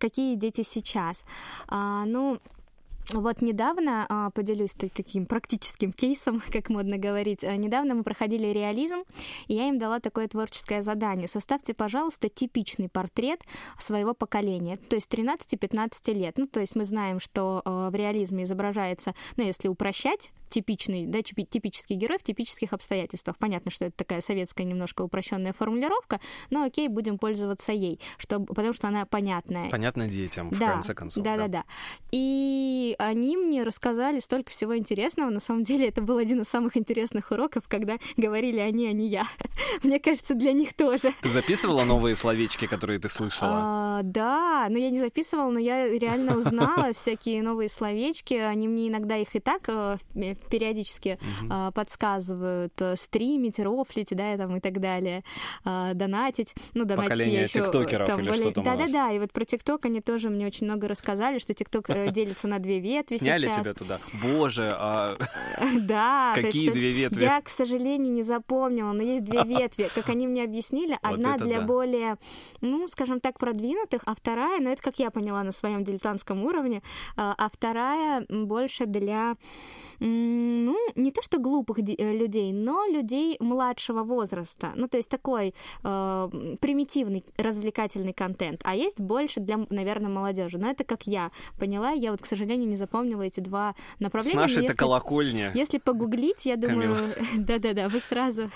какие 0.00 0.36
дети 0.36 0.62
сейчас. 0.62 1.24
А, 1.68 2.04
ну, 2.04 2.40
вот 3.10 3.42
недавно, 3.42 4.06
а, 4.08 4.30
поделюсь 4.30 4.72
таким 4.72 5.26
практическим 5.26 5.92
кейсом, 5.92 6.40
как 6.52 6.68
модно 6.68 6.98
говорить, 6.98 7.44
а, 7.44 7.56
недавно 7.56 7.94
мы 7.94 8.02
проходили 8.02 8.46
реализм, 8.46 9.02
и 9.48 9.54
я 9.54 9.68
им 9.68 9.78
дала 9.78 10.00
такое 10.00 10.28
творческое 10.28 10.82
задание. 10.82 11.28
Составьте, 11.28 11.74
пожалуйста, 11.74 12.28
типичный 12.28 12.88
портрет 12.88 13.40
своего 13.78 14.14
поколения, 14.14 14.76
то 14.76 14.96
есть 14.96 15.12
13-15 15.12 16.12
лет. 16.12 16.38
Ну, 16.38 16.46
то 16.46 16.60
есть 16.60 16.74
мы 16.74 16.84
знаем, 16.84 17.20
что 17.20 17.62
а, 17.64 17.90
в 17.90 17.94
реализме 17.94 18.44
изображается, 18.44 19.14
ну, 19.36 19.44
если 19.44 19.68
упрощать, 19.68 20.30
типичный, 20.52 21.06
да, 21.06 21.22
типический 21.22 21.96
герой 21.96 22.18
в 22.18 22.22
типических 22.22 22.72
обстоятельствах. 22.72 23.38
Понятно, 23.38 23.70
что 23.70 23.86
это 23.86 23.96
такая 23.96 24.20
советская 24.20 24.66
немножко 24.66 25.02
упрощенная 25.02 25.52
формулировка, 25.52 26.20
но 26.50 26.64
окей, 26.64 26.88
будем 26.88 27.18
пользоваться 27.18 27.72
ей, 27.72 28.00
чтобы, 28.18 28.46
потому 28.46 28.72
что 28.72 28.88
она 28.88 29.06
понятная. 29.06 29.70
Понятна 29.70 30.08
детям, 30.08 30.50
в 30.50 30.58
да, 30.58 30.72
конце 30.72 30.94
концов. 30.94 31.24
Да, 31.24 31.36
да, 31.36 31.48
да, 31.48 31.48
да. 31.48 31.64
И 32.10 32.94
они 32.98 33.36
мне 33.36 33.62
рассказали 33.62 34.20
столько 34.20 34.50
всего 34.50 34.76
интересного. 34.76 35.30
На 35.30 35.40
самом 35.40 35.62
деле, 35.64 35.88
это 35.88 36.02
был 36.02 36.18
один 36.18 36.42
из 36.42 36.48
самых 36.48 36.76
интересных 36.76 37.30
уроков, 37.30 37.64
когда 37.68 37.96
говорили 38.16 38.58
они, 38.58 38.86
а 38.86 38.92
не 38.92 39.08
я. 39.08 39.24
Мне 39.82 39.98
кажется, 39.98 40.34
для 40.34 40.52
них 40.52 40.74
тоже. 40.74 41.14
Ты 41.22 41.30
записывала 41.30 41.84
новые 41.84 42.14
словечки, 42.16 42.66
которые 42.66 42.98
ты 42.98 43.08
слышала? 43.08 43.50
А, 43.54 44.00
да, 44.02 44.66
но 44.68 44.78
я 44.78 44.90
не 44.90 44.98
записывала, 44.98 45.50
но 45.50 45.58
я 45.58 45.88
реально 45.88 46.36
узнала 46.36 46.92
всякие 46.94 47.42
новые 47.42 47.68
словечки. 47.68 48.34
Они 48.34 48.68
мне 48.68 48.88
иногда 48.88 49.16
их 49.16 49.34
и 49.34 49.40
так 49.40 49.68
э, 49.68 49.96
периодически 50.48 51.18
угу. 51.42 51.72
подсказывают 51.72 52.80
э, 52.80 52.96
стримить, 52.96 53.58
рофлить, 53.58 54.14
да, 54.14 54.36
там 54.36 54.56
и 54.56 54.60
так 54.60 54.80
далее, 54.80 55.24
а, 55.64 55.94
донатить. 55.94 56.54
Ну, 56.74 56.84
донатить 56.84 57.10
Поколение 57.10 57.42
еще, 57.42 57.64
тиктокеров 57.64 58.08
там, 58.08 58.20
или 58.20 58.28
более... 58.28 58.42
что 58.42 58.52
там 58.52 58.64
Да-да-да, 58.64 59.12
и 59.12 59.18
вот 59.18 59.32
про 59.32 59.44
тикток 59.44 59.84
они 59.86 60.00
тоже 60.00 60.30
мне 60.30 60.46
очень 60.46 60.66
много 60.66 60.88
рассказали, 60.88 61.38
что 61.38 61.54
тикток 61.54 61.90
э, 61.90 62.10
делится 62.12 62.48
на 62.48 62.58
две 62.58 62.78
ветви 62.80 63.18
Сняли 63.18 63.46
сейчас. 63.46 63.60
тебя 63.60 63.74
туда? 63.74 63.98
Боже, 64.22 64.70
а 64.74 65.16
да, 65.80 66.32
какие 66.34 66.70
две 66.70 66.92
ветви? 66.92 67.22
Я, 67.22 67.40
к 67.40 67.48
сожалению, 67.48 68.12
не 68.12 68.22
запомнила, 68.22 68.92
но 68.92 69.02
есть 69.02 69.24
две 69.24 69.44
ветви. 69.44 69.88
Как 69.94 70.08
они 70.08 70.26
мне 70.26 70.44
объяснили, 70.44 70.98
одна 71.02 71.38
для 71.38 71.60
более, 71.60 72.16
ну, 72.60 72.86
скажем 72.88 73.20
так, 73.20 73.38
продвинутых, 73.38 74.02
а 74.06 74.14
вторая, 74.14 74.60
ну, 74.60 74.70
это 74.70 74.82
как 74.82 74.98
я 74.98 75.10
поняла 75.10 75.42
на 75.42 75.52
своем 75.52 75.84
дилетантском 75.84 76.44
уровне, 76.44 76.82
а, 77.16 77.34
а 77.36 77.48
вторая 77.50 78.24
больше 78.28 78.86
для 78.86 79.36
ну, 80.32 80.76
не 80.94 81.10
то 81.10 81.22
что 81.22 81.38
глупых 81.38 81.78
э, 81.78 82.12
людей, 82.12 82.52
но 82.52 82.86
людей 82.86 83.36
младшего 83.40 84.02
возраста. 84.02 84.72
Ну, 84.74 84.88
то 84.88 84.96
есть 84.96 85.08
такой 85.08 85.54
э, 85.84 86.56
примитивный 86.60 87.24
развлекательный 87.36 88.12
контент. 88.12 88.60
А 88.64 88.74
есть 88.74 89.00
больше 89.00 89.40
для, 89.40 89.58
наверное, 89.70 90.10
молодежи. 90.10 90.58
Но 90.58 90.70
это 90.70 90.84
как 90.84 91.06
я 91.06 91.30
поняла. 91.58 91.90
Я 91.90 92.10
вот, 92.10 92.22
к 92.22 92.26
сожалению, 92.26 92.68
не 92.68 92.76
запомнила 92.76 93.22
эти 93.22 93.40
два 93.40 93.74
направления. 93.98 94.38
С 94.38 94.54
нашей-то 94.54 94.76
колокольня. 94.76 95.52
Если 95.54 95.78
погуглить, 95.78 96.46
я 96.46 96.56
думаю... 96.56 96.96
Да-да-да, 97.36 97.88
вы 97.88 98.00
сразу... 98.00 98.50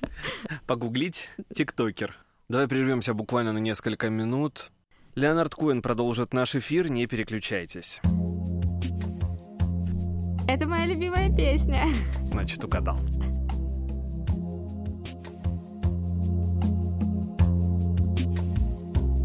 Погуглить 0.66 1.28
тиктокер. 1.54 2.16
Давай 2.48 2.68
прервемся 2.68 3.14
буквально 3.14 3.52
на 3.52 3.58
несколько 3.58 4.10
минут. 4.10 4.70
Леонард 5.14 5.54
Куин 5.54 5.82
продолжит 5.82 6.32
наш 6.34 6.54
эфир, 6.54 6.88
не 6.88 7.06
переключайтесь. 7.06 8.00
Это 10.52 10.66
моя 10.66 10.84
любимая 10.84 11.30
песня. 11.30 11.86
Значит, 12.24 12.64
угадал. 12.64 12.96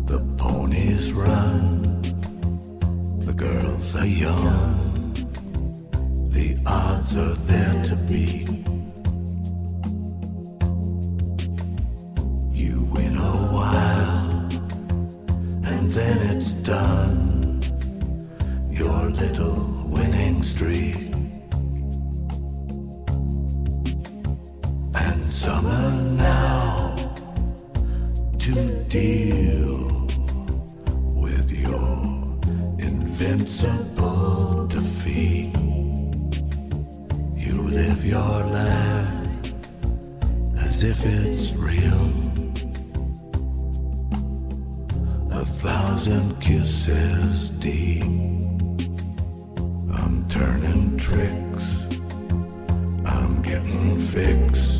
The 0.05 0.19
ponies 0.37 1.11
run, 1.13 2.03
the 3.21 3.33
girls 3.33 3.95
are 3.95 4.05
young, 4.05 5.15
the 6.29 6.59
odds 6.63 7.17
are 7.17 7.33
there 7.47 7.83
to 7.85 7.95
beat. 8.07 8.47
You 12.53 12.83
win 12.93 13.17
a 13.17 13.35
while, 13.51 14.47
and 15.65 15.91
then 15.91 16.37
it's 16.37 16.61
done. 16.61 17.61
Your 18.69 19.09
little 19.09 19.87
winning 19.87 20.43
streak. 20.43 21.04
Summer 25.45 25.91
now 26.17 26.95
to 28.39 28.53
deal 28.89 30.07
with 31.23 31.51
your 31.51 31.97
invincible 32.79 34.65
defeat. 34.65 35.53
You 37.43 37.55
live 37.79 38.03
your 38.03 38.37
life 38.59 39.53
as 40.65 40.83
if 40.83 40.99
it's 41.05 41.53
real. 41.53 42.05
A 45.41 45.45
thousand 45.63 46.41
kisses 46.41 47.49
deep. 47.59 48.03
I'm 49.99 50.25
turning 50.27 50.97
tricks. 50.97 51.65
I'm 53.05 53.43
getting 53.43 53.99
fixed. 53.99 54.74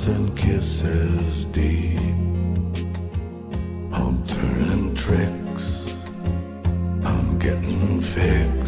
thousand 0.00 0.34
kisses 0.34 1.44
deep. 1.52 1.98
I'm 3.92 4.24
turning 4.24 4.94
tricks, 4.94 5.94
I'm 7.04 7.38
getting 7.38 8.00
fixed. 8.00 8.59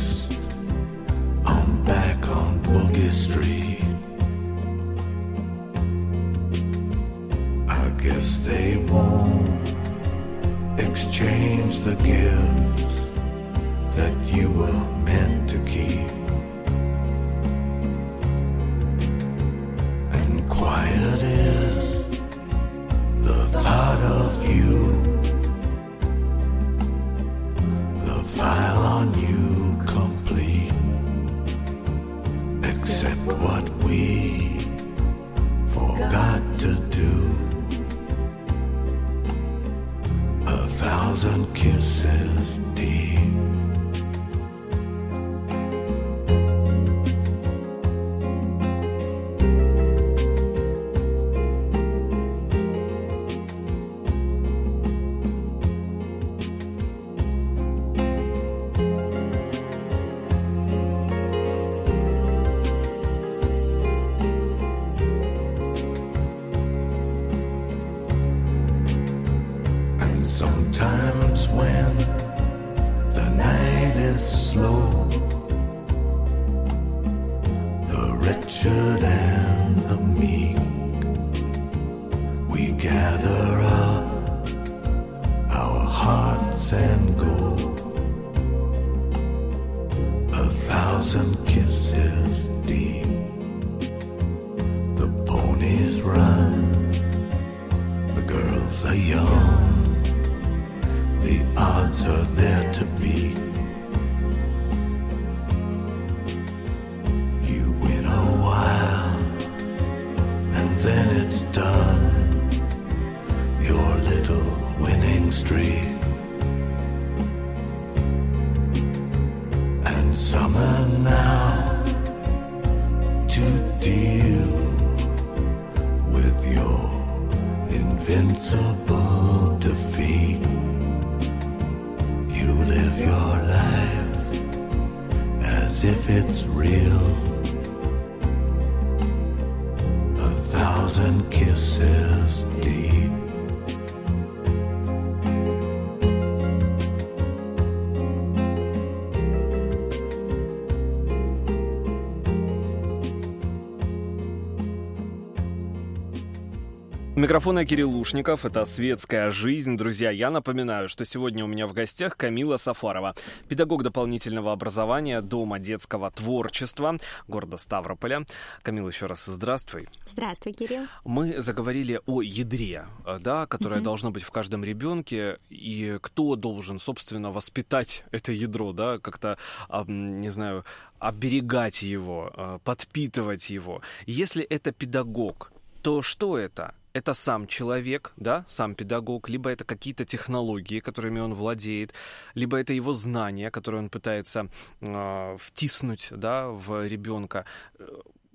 микрофона 157.23 157.65
Кирилл 157.65 157.97
Ушников. 157.97 158.45
Это 158.45 158.67
«Светская 158.67 159.31
жизнь». 159.31 159.77
Друзья, 159.77 160.11
я 160.11 160.29
напоминаю, 160.29 160.89
что 160.89 161.05
сегодня 161.05 161.45
у 161.45 161.47
меня 161.47 161.69
в 161.69 161.73
гостях 161.73 162.17
Камила 162.17 162.57
Сафарова, 162.57 163.15
педагог 163.49 163.85
дополнительного 163.85 164.51
образования 164.51 165.21
Дома 165.21 165.61
детского 165.61 166.11
творчества 166.11 166.99
города 167.29 167.59
Ставрополя. 167.59 168.27
Камила, 168.63 168.89
еще 168.89 169.07
раз 169.07 169.27
здравствуй. 169.27 169.89
Здравствуй, 170.05 170.53
Кирилл. 170.53 170.89
Мы 171.05 171.41
заговорили 171.41 172.01
о 172.07 172.23
ядре, 172.23 172.87
э, 173.07 173.19
да, 173.21 173.47
которое 173.47 173.77
угу. 173.77 173.85
должно 173.85 174.11
быть 174.11 174.25
в 174.25 174.33
каждом 174.33 174.65
ребенке, 174.65 175.39
и 175.49 175.99
кто 176.03 176.35
должен, 176.35 176.81
собственно, 176.81 177.31
воспитать 177.31 178.05
это 178.11 178.33
ядро, 178.33 178.73
да, 178.73 178.99
как-то, 178.99 179.39
не 179.87 180.31
знаю, 180.31 180.65
оберегать 180.99 181.83
его, 181.83 182.33
э, 182.35 182.59
подпитывать 182.65 183.49
его. 183.49 183.81
Если 184.07 184.43
это 184.43 184.73
педагог, 184.73 185.53
то 185.83 186.03
что 186.03 186.37
это? 186.37 186.75
Это 186.93 187.15
сам 187.15 187.47
человек, 187.47 188.13
да, 188.17 188.45
сам 188.49 188.75
педагог, 188.75 189.29
либо 189.29 189.51
это 189.51 189.65
какие-то 189.65 190.05
технологии, 190.05 190.81
которыми 190.81 191.21
он 191.21 191.35
владеет, 191.35 191.95
либо 192.35 192.57
это 192.59 192.73
его 192.73 192.93
знания, 192.93 193.51
которые 193.51 193.83
он 193.83 193.91
пытается 193.91 194.49
э, 194.81 195.37
втиснуть, 195.39 196.09
да, 196.11 196.49
в 196.49 196.87
ребенка. 196.87 197.45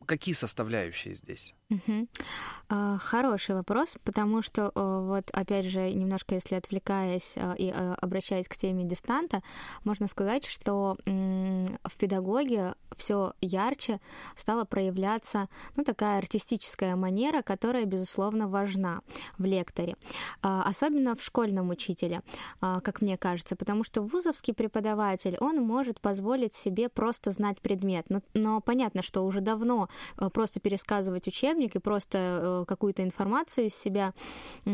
Какие 0.06 0.36
составляющие 0.36 1.15
здесь? 1.15 1.54
Угу. 1.70 2.08
Хороший 3.00 3.56
вопрос, 3.56 3.98
потому 4.06 4.42
что 4.42 4.72
вот 4.74 5.30
опять 5.32 5.66
же 5.66 5.92
немножко, 5.92 6.36
если 6.36 6.56
отвлекаясь 6.56 7.36
и 7.58 7.70
обращаясь 7.70 8.48
к 8.48 8.56
теме 8.56 8.86
дистанта, 8.86 9.42
можно 9.84 10.08
сказать, 10.08 10.46
что 10.46 10.96
в 11.06 11.98
педагоге 11.98 12.74
все 12.96 13.34
ярче 13.42 14.00
стала 14.36 14.64
проявляться 14.64 15.50
ну, 15.76 15.84
такая 15.84 16.20
артистическая 16.20 16.96
манера, 16.96 17.42
которая, 17.42 17.86
безусловно, 17.86 18.48
важна 18.48 19.02
в 19.38 19.44
лекторе. 19.44 19.98
Особенно 20.42 21.16
в 21.16 21.24
школьном 21.24 21.70
учителе, 21.70 22.22
как 22.60 23.02
мне 23.02 23.18
кажется, 23.18 23.58
потому 23.58 23.84
что 23.84 24.02
вузовский 24.02 24.54
преподаватель, 24.54 25.38
он 25.42 25.62
может 25.62 26.00
позволить 26.00 26.54
себе 26.54 26.88
просто 26.88 27.32
знать 27.32 27.60
предмет. 27.60 28.06
Но, 28.10 28.22
но 28.34 28.62
понятно, 28.62 29.04
что 29.04 29.26
уже 29.26 29.42
давно 29.42 29.90
просто 30.34 30.62
пересказывать 30.62 31.28
учебник 31.28 31.57
и 31.76 31.80
просто 31.80 32.17
э, 32.17 32.65
какую-то 32.67 33.04
информацию 33.04 33.67
из 33.67 33.76
себя 33.76 34.13
э, 34.65 34.70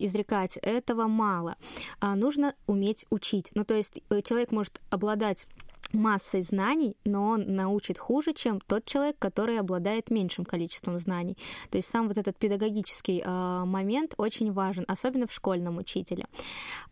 изрекать, 0.00 0.56
этого 0.58 1.06
мало. 1.06 1.56
А 2.00 2.14
нужно 2.14 2.54
уметь 2.66 3.06
учить. 3.10 3.50
Ну, 3.54 3.64
то 3.64 3.74
есть 3.74 4.00
э, 4.10 4.22
человек 4.22 4.52
может 4.52 4.80
обладать 4.90 5.46
массой 5.94 6.42
знаний, 6.42 6.96
но 7.04 7.30
он 7.30 7.54
научит 7.54 7.98
хуже, 7.98 8.32
чем 8.32 8.60
тот 8.60 8.84
человек, 8.84 9.16
который 9.18 9.58
обладает 9.58 10.10
меньшим 10.10 10.44
количеством 10.44 10.98
знаний. 10.98 11.36
То 11.70 11.78
есть 11.78 11.88
сам 11.88 12.08
вот 12.08 12.18
этот 12.18 12.36
педагогический 12.36 13.22
э, 13.24 13.64
момент 13.64 14.14
очень 14.16 14.52
важен, 14.52 14.84
особенно 14.88 15.26
в 15.26 15.32
школьном 15.32 15.78
учителе. 15.78 16.26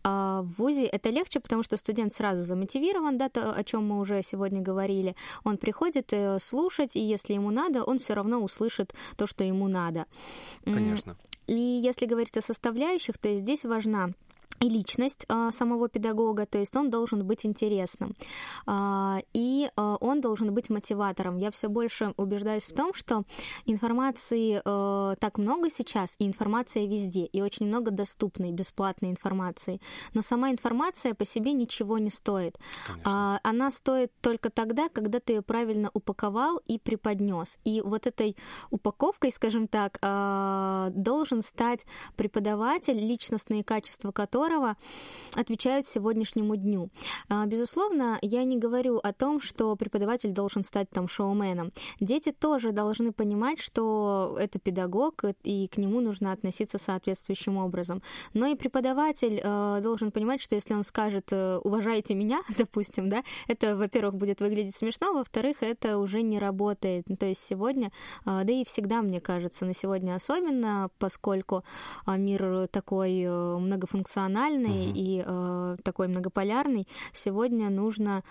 А 0.05 0.43
в 0.43 0.59
ВУЗе 0.59 0.87
это 0.87 1.11
легче, 1.11 1.41
потому 1.41 1.63
что 1.63 1.77
студент 1.77 2.13
сразу 2.13 2.43
замотивирован, 2.43 3.19
да, 3.19 3.29
то, 3.29 3.53
о 3.53 3.65
чем 3.65 3.87
мы 3.89 4.01
уже 4.01 4.23
сегодня 4.23 4.61
говорили. 4.61 5.15
Он 5.45 5.57
приходит 5.57 6.13
э, 6.13 6.39
слушать, 6.41 6.97
и 6.97 7.01
если 7.01 7.35
ему 7.35 7.51
надо, 7.51 7.83
он 7.85 7.99
все 7.99 8.15
равно 8.15 8.43
услышит 8.43 8.95
то, 9.17 9.27
что 9.27 9.45
ему 9.45 9.69
надо. 9.69 10.07
Конечно. 10.65 11.17
И 11.47 11.55
если 11.55 12.07
говорить 12.07 12.37
о 12.37 12.41
составляющих, 12.41 13.19
то 13.19 13.35
здесь 13.37 13.65
важна 13.65 14.13
и 14.63 14.69
личность 14.69 15.27
а, 15.29 15.51
самого 15.51 15.89
педагога, 15.89 16.47
то 16.47 16.59
есть 16.59 16.77
он 16.77 16.89
должен 16.89 17.27
быть 17.27 17.45
интересным. 17.45 18.15
А, 18.65 19.19
и 19.35 19.69
а, 19.77 19.97
он 19.97 20.21
должен 20.21 20.55
быть 20.55 20.71
мотиватором. 20.71 21.37
Я 21.37 21.51
все 21.51 21.69
больше 21.69 22.15
убеждаюсь 22.17 22.65
в 22.65 22.75
том, 22.75 22.95
что 22.95 23.25
информации 23.67 24.63
так 25.17 25.39
много 25.39 25.71
сейчас, 25.71 26.15
и 26.19 26.27
информация 26.27 26.87
везде, 26.87 27.25
и 27.25 27.43
очень 27.43 27.67
много 27.67 27.91
доступной, 27.91 28.53
бесплатной 28.53 29.11
информации. 29.11 29.81
Но 30.15 30.23
сама 30.23 30.51
информация 30.51 31.15
по 31.15 31.25
себе 31.25 31.53
ничего 31.53 31.99
не 31.99 32.11
стоит. 32.11 32.59
А, 33.05 33.41
она 33.43 33.71
стоит 33.71 34.13
только 34.21 34.51
тогда, 34.51 34.89
когда 34.89 35.19
ты 35.19 35.35
ее 35.35 35.43
правильно 35.43 35.91
упаковал 35.95 36.61
и 36.67 36.79
преподнес. 36.79 37.59
И 37.65 37.81
вот 37.81 38.07
этой 38.07 38.37
упаковкой, 38.71 39.33
скажем 39.33 39.67
так, 39.67 39.99
должен 40.95 41.43
стать 41.43 41.87
преподаватель, 42.17 42.99
личностные 42.99 43.65
качества 43.65 44.13
которого 44.13 44.52
которого 44.53 44.77
отвечают 45.35 45.87
сегодняшнему 45.87 46.57
дню. 46.57 46.91
А, 47.31 47.47
безусловно, 47.47 48.19
я 48.21 48.45
не 48.45 48.59
говорю 48.59 48.99
о 48.99 49.13
том, 49.13 49.41
что 49.41 49.75
преподаватель 49.77 50.33
должен 50.33 50.63
стать 50.63 50.91
там 50.91 51.09
шоуменом. 51.09 51.71
Дети 52.01 52.33
тоже 52.33 52.73
должны 52.73 53.13
понимать, 53.13 53.59
что 53.59 54.37
это 54.39 54.59
педагог, 54.59 55.25
и 55.43 55.69
к 55.69 55.79
нему 55.79 56.01
нужно 56.01 56.33
относиться 56.33 56.79
соответствующим 56.79 57.57
образом. 57.57 58.03
Но 58.35 58.47
и 58.47 58.55
преподаватель 58.55 59.41
э, 59.43 59.81
должен 59.83 60.13
понимать, 60.13 60.43
что 60.43 60.55
если 60.55 60.75
он 60.75 60.85
скажет 60.85 61.33
э, 61.33 61.59
«уважайте 61.65 62.15
меня», 62.15 62.43
допустим, 62.59 63.09
да, 63.09 63.23
это, 63.49 63.75
во-первых, 63.77 64.17
будет 64.17 64.41
выглядеть 64.41 64.77
смешно, 64.77 65.15
во-вторых, 65.15 65.63
это 65.63 65.97
уже 65.99 66.21
не 66.21 66.39
работает. 66.39 67.07
То 67.19 67.25
есть 67.27 67.43
сегодня, 67.43 67.91
э, 68.27 68.43
да 68.45 68.53
и 68.53 68.65
всегда, 68.65 69.01
мне 69.01 69.21
кажется, 69.21 69.65
но 69.65 69.73
сегодня 69.73 70.15
особенно, 70.15 70.91
поскольку 70.99 71.65
мир 72.07 72.69
такой 72.69 73.27
многофункциональный, 73.27 74.42
глобальный 74.43 74.89
угу. 74.89 74.93
и 74.95 75.23
э, 75.25 75.77
такой 75.83 76.09
многополярный, 76.09 76.87
сегодня 77.13 77.71
нужно 77.71 78.23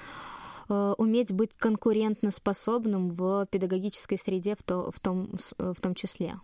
э, 0.69 0.93
уметь 0.97 1.31
быть 1.31 1.57
конкурентоспособным 1.57 3.09
в 3.09 3.47
педагогической 3.47 4.17
среде 4.17 4.55
в, 4.55 4.63
то, 4.63 4.91
в, 4.91 4.99
том, 4.99 5.29
в 5.57 5.79
том 5.81 5.95
числе. 5.95 6.35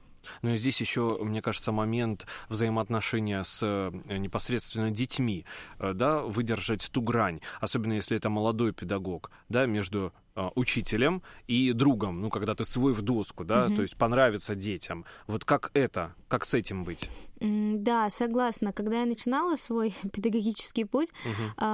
Ну 0.41 0.51
и 0.51 0.57
здесь 0.57 0.79
еще, 0.81 1.17
мне 1.21 1.41
кажется, 1.41 1.71
момент 1.71 2.25
взаимоотношения 2.49 3.43
с 3.43 3.59
э, 3.63 4.17
непосредственно 4.17 4.91
детьми, 4.91 5.45
э, 5.79 5.93
да, 5.93 6.21
выдержать 6.21 6.89
ту 6.91 7.01
грань, 7.01 7.41
особенно 7.61 7.93
если 7.93 8.17
это 8.17 8.29
молодой 8.29 8.73
педагог, 8.73 9.31
да, 9.49 9.65
между 9.65 10.07
э, 10.07 10.26
учителем 10.55 11.21
и 11.47 11.73
другом, 11.73 12.21
ну, 12.21 12.29
когда 12.29 12.55
ты 12.55 12.65
свой 12.65 12.93
в 12.93 13.01
доску, 13.01 13.43
да, 13.43 13.65
угу. 13.65 13.75
то 13.75 13.81
есть 13.81 13.97
понравится 13.97 14.55
детям. 14.55 15.05
Вот 15.27 15.45
как 15.45 15.71
это, 15.73 16.13
как 16.27 16.45
с 16.45 16.53
этим 16.53 16.83
быть? 16.83 17.09
Да, 17.39 18.09
согласна. 18.09 18.73
Когда 18.73 19.01
я 19.01 19.05
начинала 19.05 19.57
свой 19.57 19.93
педагогический 20.13 20.85
путь, 20.85 21.09
угу. 21.25 21.65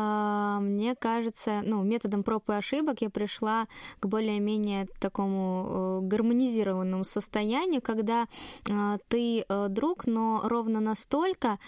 мне 0.62 0.96
кажется, 0.96 1.62
ну, 1.64 1.84
методом 1.84 2.24
проб 2.24 2.50
и 2.50 2.54
ошибок 2.54 3.02
я 3.02 3.10
пришла 3.10 3.68
к 4.00 4.08
более-менее 4.08 4.88
такому 5.00 6.02
э, 6.04 6.08
гармонизированному 6.08 7.04
состоянию, 7.06 7.82
когда 7.82 8.28
э, 8.68 8.98
ты 9.08 9.46
э, 9.48 9.68
друг, 9.70 10.06
но 10.06 10.42
ровно 10.44 10.80
настолько, 10.80 11.60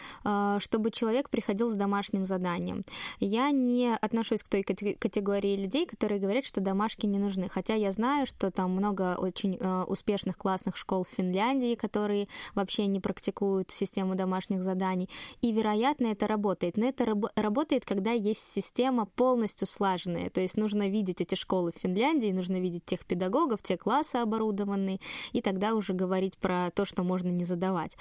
чтобы 0.59 0.91
человек 0.91 1.29
приходил 1.29 1.69
с 1.69 1.75
домашним 1.75 2.25
заданием. 2.25 2.83
Я 3.19 3.51
не 3.51 3.95
отношусь 3.95 4.43
к 4.43 4.49
той 4.49 4.63
категории 4.63 5.55
людей, 5.55 5.85
которые 5.85 6.19
говорят, 6.19 6.45
что 6.45 6.61
домашки 6.85 7.07
не 7.07 7.17
нужны. 7.17 7.49
Хотя 7.49 7.73
я 7.73 7.91
знаю, 7.91 8.27
что 8.27 8.51
там 8.51 8.71
много 8.71 9.15
очень 9.17 9.57
успешных 9.87 10.37
классных 10.37 10.77
школ 10.77 11.03
в 11.03 11.15
Финляндии, 11.17 11.73
которые 11.75 12.27
вообще 12.53 12.85
не 12.85 12.99
практикуют 12.99 13.71
систему 13.71 14.15
домашних 14.15 14.63
заданий. 14.63 15.09
И, 15.41 15.51
вероятно, 15.51 16.07
это 16.07 16.27
работает. 16.27 16.77
Но 16.77 16.85
это 16.85 17.05
раб- 17.05 17.31
работает, 17.35 17.85
когда 17.85 18.11
есть 18.11 18.41
система 18.53 19.05
полностью 19.05 19.67
слаженная. 19.67 20.29
То 20.29 20.41
есть 20.41 20.57
нужно 20.57 20.87
видеть 20.87 21.21
эти 21.21 21.35
школы 21.35 21.71
в 21.75 21.81
Финляндии, 21.81 22.31
нужно 22.31 22.59
видеть 22.59 22.85
тех 22.85 23.03
педагогов, 23.03 23.63
те 23.63 23.77
классы 23.77 24.17
оборудованные, 24.17 24.99
и 25.33 25.41
тогда 25.41 25.73
уже 25.73 25.93
говорить 25.93 26.37
про 26.37 26.69
то, 26.71 26.85
что 26.85 27.03
можно 27.03 27.29
не 27.29 27.45
задавать. 27.45 27.97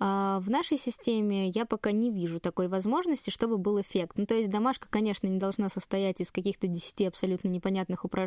А 0.00 0.40
в 0.40 0.50
нашей 0.50 0.78
системе 0.78 1.48
я 1.48 1.66
пока 1.66 1.92
не 1.92 2.10
вижу 2.10 2.40
такой 2.40 2.66
возможности, 2.66 3.30
чтобы 3.30 3.58
был 3.58 3.80
эффект. 3.80 4.16
Ну, 4.16 4.26
то 4.26 4.34
есть 4.34 4.50
домашка, 4.50 4.88
конечно, 4.90 5.28
не 5.28 5.38
должна 5.38 5.68
состоять 5.68 6.20
из 6.20 6.32
каких-то 6.32 6.66
10 6.66 7.06
абсолютно 7.06 7.48
непонятных 7.48 8.04
упражнений, 8.04 8.23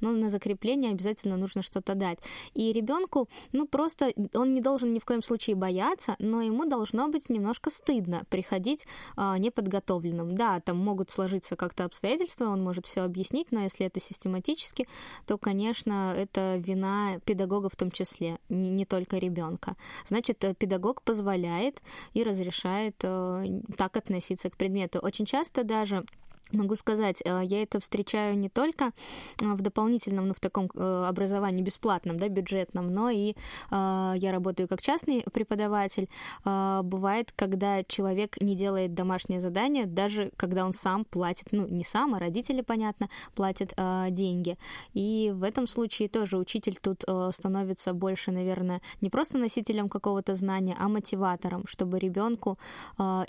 но 0.00 0.12
на 0.12 0.30
закрепление 0.30 0.90
обязательно 0.90 1.36
нужно 1.36 1.62
что-то 1.62 1.94
дать. 1.94 2.18
И 2.54 2.72
ребенку, 2.72 3.28
ну, 3.52 3.66
просто 3.66 4.12
он 4.34 4.54
не 4.54 4.60
должен 4.60 4.92
ни 4.92 4.98
в 4.98 5.04
коем 5.04 5.22
случае 5.22 5.56
бояться, 5.56 6.16
но 6.18 6.42
ему 6.42 6.64
должно 6.64 7.08
быть 7.08 7.28
немножко 7.28 7.70
стыдно 7.70 8.22
приходить 8.28 8.86
а, 9.16 9.38
неподготовленным. 9.38 10.34
Да, 10.34 10.60
там 10.60 10.76
могут 10.78 11.10
сложиться 11.10 11.56
как-то 11.56 11.84
обстоятельства, 11.84 12.46
он 12.46 12.62
может 12.62 12.86
все 12.86 13.02
объяснить, 13.02 13.52
но 13.52 13.62
если 13.62 13.86
это 13.86 14.00
систематически, 14.00 14.88
то, 15.26 15.38
конечно, 15.38 16.14
это 16.16 16.56
вина 16.56 17.20
педагога 17.24 17.68
в 17.68 17.76
том 17.76 17.90
числе, 17.90 18.38
не, 18.48 18.70
не 18.70 18.84
только 18.84 19.18
ребенка. 19.18 19.76
Значит, 20.06 20.42
э, 20.44 20.54
педагог 20.54 21.02
позволяет 21.02 21.82
и 22.12 22.22
разрешает 22.22 22.96
э, 23.02 23.60
так 23.76 23.96
относиться 23.96 24.50
к 24.50 24.56
предмету. 24.56 24.98
Очень 24.98 25.26
часто 25.26 25.64
даже 25.64 26.04
Могу 26.52 26.76
сказать, 26.76 27.22
э, 27.24 27.40
я 27.44 27.62
это 27.62 27.80
встречаю 27.80 28.36
не 28.38 28.48
только 28.48 28.92
э, 29.40 29.52
в 29.52 29.60
дополнительном, 29.62 30.28
ну, 30.28 30.34
в 30.34 30.40
таком 30.40 30.70
э, 30.74 31.04
образовании 31.08 31.62
бесплатном, 31.62 32.18
да, 32.18 32.28
бюджетном, 32.28 32.92
но 32.92 33.10
и 33.10 33.34
я 33.70 34.30
работаю 34.32 34.68
как 34.68 34.80
частный 34.80 35.24
преподаватель. 35.32 36.08
Бывает, 36.44 37.32
когда 37.34 37.82
человек 37.84 38.40
не 38.40 38.54
делает 38.54 38.94
домашнее 38.94 39.40
задание, 39.40 39.86
даже 39.86 40.30
когда 40.36 40.64
он 40.64 40.72
сам 40.72 41.04
платит, 41.04 41.48
ну, 41.52 41.66
не 41.66 41.84
сам, 41.84 42.14
а 42.14 42.18
родители, 42.18 42.62
понятно, 42.62 43.08
платят 43.34 43.74
деньги. 44.10 44.58
И 44.92 45.32
в 45.34 45.42
этом 45.42 45.66
случае 45.66 46.08
тоже 46.08 46.36
учитель 46.36 46.76
тут 46.80 47.04
становится 47.34 47.92
больше, 47.92 48.30
наверное, 48.30 48.80
не 49.00 49.10
просто 49.10 49.38
носителем 49.38 49.88
какого-то 49.88 50.34
знания, 50.34 50.76
а 50.78 50.88
мотиватором, 50.88 51.66
чтобы 51.66 51.98
ребенку 51.98 52.58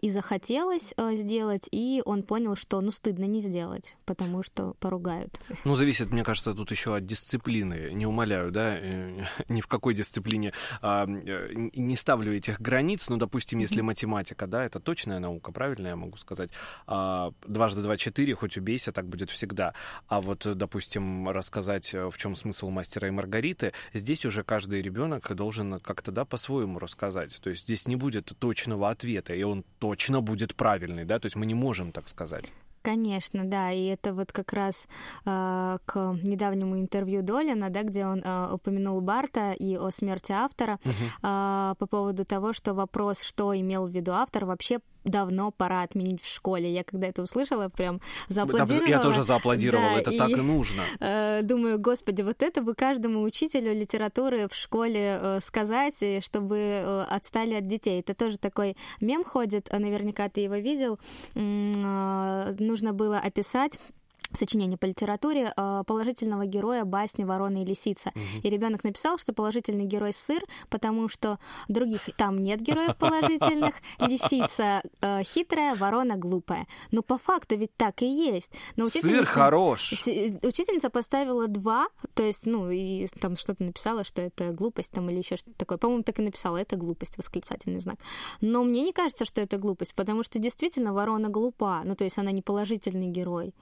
и 0.01 0.09
захотелось 0.09 0.93
сделать, 1.13 1.67
и 1.71 2.01
он 2.05 2.23
понял, 2.23 2.55
что, 2.55 2.81
ну, 2.81 2.91
стыдно 3.05 3.25
не 3.25 3.39
сделать, 3.39 3.95
потому 4.05 4.41
что 4.41 4.73
поругают. 4.79 5.39
Ну, 5.63 5.75
зависит, 5.75 6.09
мне 6.09 6.23
кажется, 6.23 6.55
тут 6.55 6.71
еще 6.71 6.95
от 6.95 7.05
дисциплины. 7.05 7.91
Не 7.93 8.07
умоляю, 8.07 8.51
да, 8.51 8.79
э, 8.79 9.25
ни 9.47 9.61
в 9.61 9.67
какой 9.67 9.93
дисциплине 9.93 10.53
а, 10.81 11.05
э, 11.07 11.49
не 11.53 11.95
ставлю 11.95 12.35
этих 12.35 12.59
границ. 12.59 13.07
Ну, 13.09 13.17
допустим, 13.17 13.59
если 13.59 13.81
математика, 13.81 14.47
да, 14.47 14.65
это 14.65 14.79
точная 14.79 15.19
наука, 15.19 15.51
правильно 15.51 15.89
я 15.89 15.95
могу 15.95 16.17
сказать? 16.17 16.49
А, 16.87 17.31
дважды 17.45 17.83
два 17.83 17.95
четыре, 17.95 18.33
хоть 18.33 18.57
убейся, 18.57 18.91
так 18.91 19.07
будет 19.07 19.29
всегда. 19.29 19.75
А 20.07 20.19
вот, 20.19 20.47
допустим, 20.57 21.29
рассказать, 21.29 21.93
в 21.93 22.17
чем 22.17 22.35
смысл 22.35 22.71
мастера 22.71 23.07
и 23.07 23.11
Маргариты, 23.11 23.73
здесь 23.93 24.25
уже 24.25 24.43
каждый 24.43 24.81
ребенок 24.81 25.31
должен 25.35 25.79
как-то, 25.79 26.11
да, 26.11 26.25
по-своему 26.25 26.79
рассказать. 26.79 27.39
То 27.39 27.51
есть 27.51 27.65
здесь 27.65 27.87
не 27.87 27.97
будет 27.97 28.33
точного 28.39 28.89
ответа, 28.89 29.35
и 29.35 29.43
он 29.43 29.63
точно 29.77 30.21
будет 30.21 30.55
правильный, 30.55 31.05
да, 31.05 31.19
то 31.19 31.27
есть 31.27 31.35
мы 31.35 31.45
не 31.45 31.53
можем 31.53 31.91
так 31.91 32.07
сказать. 32.07 32.51
Конечно, 32.85 33.45
да, 33.45 33.71
и 33.71 33.85
это 33.85 34.13
вот 34.13 34.31
как 34.31 34.53
раз 34.53 34.87
э, 35.25 35.77
к 35.85 36.19
недавнему 36.21 36.79
интервью 36.79 37.23
Долина, 37.23 37.71
да, 37.71 37.81
где 37.81 38.05
он 38.05 38.21
э, 38.23 38.53
упомянул 38.53 39.01
Барта 39.01 39.53
и 39.53 39.75
о 39.75 39.89
смерти 39.89 40.31
автора 40.31 40.77
uh-huh. 40.83 41.71
э, 41.71 41.75
по 41.79 41.87
поводу 41.87 42.25
того, 42.25 42.53
что 42.53 42.75
вопрос, 42.75 43.23
что 43.23 43.59
имел 43.59 43.87
в 43.87 43.89
виду 43.89 44.11
автор, 44.11 44.45
вообще 44.45 44.81
давно 45.05 45.51
пора 45.51 45.83
отменить 45.83 46.21
в 46.21 46.33
школе. 46.33 46.73
Я 46.73 46.83
когда 46.83 47.07
это 47.07 47.21
услышала, 47.21 47.69
прям 47.69 48.01
зааплодировала. 48.27 48.89
Я 48.89 48.99
тоже 48.99 49.23
зааплодировала, 49.23 49.93
да, 49.93 49.99
это 50.01 50.11
и, 50.11 50.17
так 50.17 50.29
и 50.29 50.35
нужно. 50.35 50.83
Э, 50.99 51.41
думаю, 51.43 51.77
господи, 51.79 52.21
вот 52.21 52.41
это 52.41 52.61
бы 52.61 52.73
каждому 52.73 53.21
учителю 53.21 53.73
литературы 53.73 54.47
в 54.47 54.55
школе 54.55 55.19
э, 55.21 55.39
сказать, 55.39 55.95
чтобы 56.23 56.57
э, 56.57 57.05
отстали 57.09 57.53
от 57.55 57.67
детей. 57.67 57.99
Это 57.99 58.15
тоже 58.15 58.37
такой 58.37 58.75
мем 59.01 59.23
ходит, 59.23 59.69
наверняка 59.71 60.29
ты 60.29 60.41
его 60.41 60.55
видел. 60.55 60.99
Э, 61.35 62.55
нужно 62.57 62.93
было 62.93 63.19
описать 63.19 63.79
сочинение 64.33 64.77
по 64.77 64.85
литературе 64.85 65.53
э, 65.55 65.83
положительного 65.85 66.45
героя 66.45 66.85
басни 66.85 67.23
«Ворона 67.23 67.61
и 67.63 67.65
лисица». 67.65 68.09
Угу. 68.09 68.41
И 68.43 68.49
ребенок 68.49 68.83
написал, 68.83 69.17
что 69.17 69.33
положительный 69.33 69.85
герой 69.85 70.13
сыр, 70.13 70.43
потому 70.69 71.09
что 71.09 71.39
других 71.67 72.09
там 72.17 72.37
нет 72.41 72.61
героев 72.61 72.97
положительных. 72.97 73.75
Лисица 73.99 74.81
э, 75.01 75.23
хитрая, 75.23 75.75
ворона 75.75 76.17
глупая. 76.17 76.67
Но 76.91 77.01
по 77.01 77.17
факту 77.17 77.55
ведь 77.55 77.75
так 77.77 78.01
и 78.01 78.07
есть. 78.07 78.51
Но 78.75 78.87
сыр 78.87 79.25
хорош. 79.25 79.91
Учительница 79.91 80.89
поставила 80.89 81.47
два, 81.47 81.87
то 82.13 82.23
есть, 82.23 82.45
ну, 82.45 82.69
и 82.69 83.07
там 83.19 83.37
что-то 83.37 83.63
написала, 83.63 84.03
что 84.03 84.21
это 84.21 84.51
глупость 84.51 84.91
там 84.91 85.09
или 85.09 85.17
еще 85.17 85.37
что-то 85.37 85.57
такое. 85.57 85.77
По-моему, 85.77 86.03
так 86.03 86.19
и 86.19 86.21
написала, 86.21 86.57
это 86.57 86.75
глупость, 86.75 87.17
восклицательный 87.17 87.79
знак. 87.79 87.97
Но 88.41 88.63
мне 88.63 88.81
не 88.83 88.93
кажется, 88.93 89.25
что 89.25 89.41
это 89.41 89.57
глупость, 89.57 89.93
потому 89.95 90.23
что 90.23 90.39
действительно 90.39 90.93
ворона 90.93 91.29
глупа. 91.29 91.81
Ну, 91.83 91.95
то 91.95 92.03
есть 92.03 92.17
она 92.17 92.31
не 92.31 92.41
положительный 92.41 93.07
герой. 93.07 93.53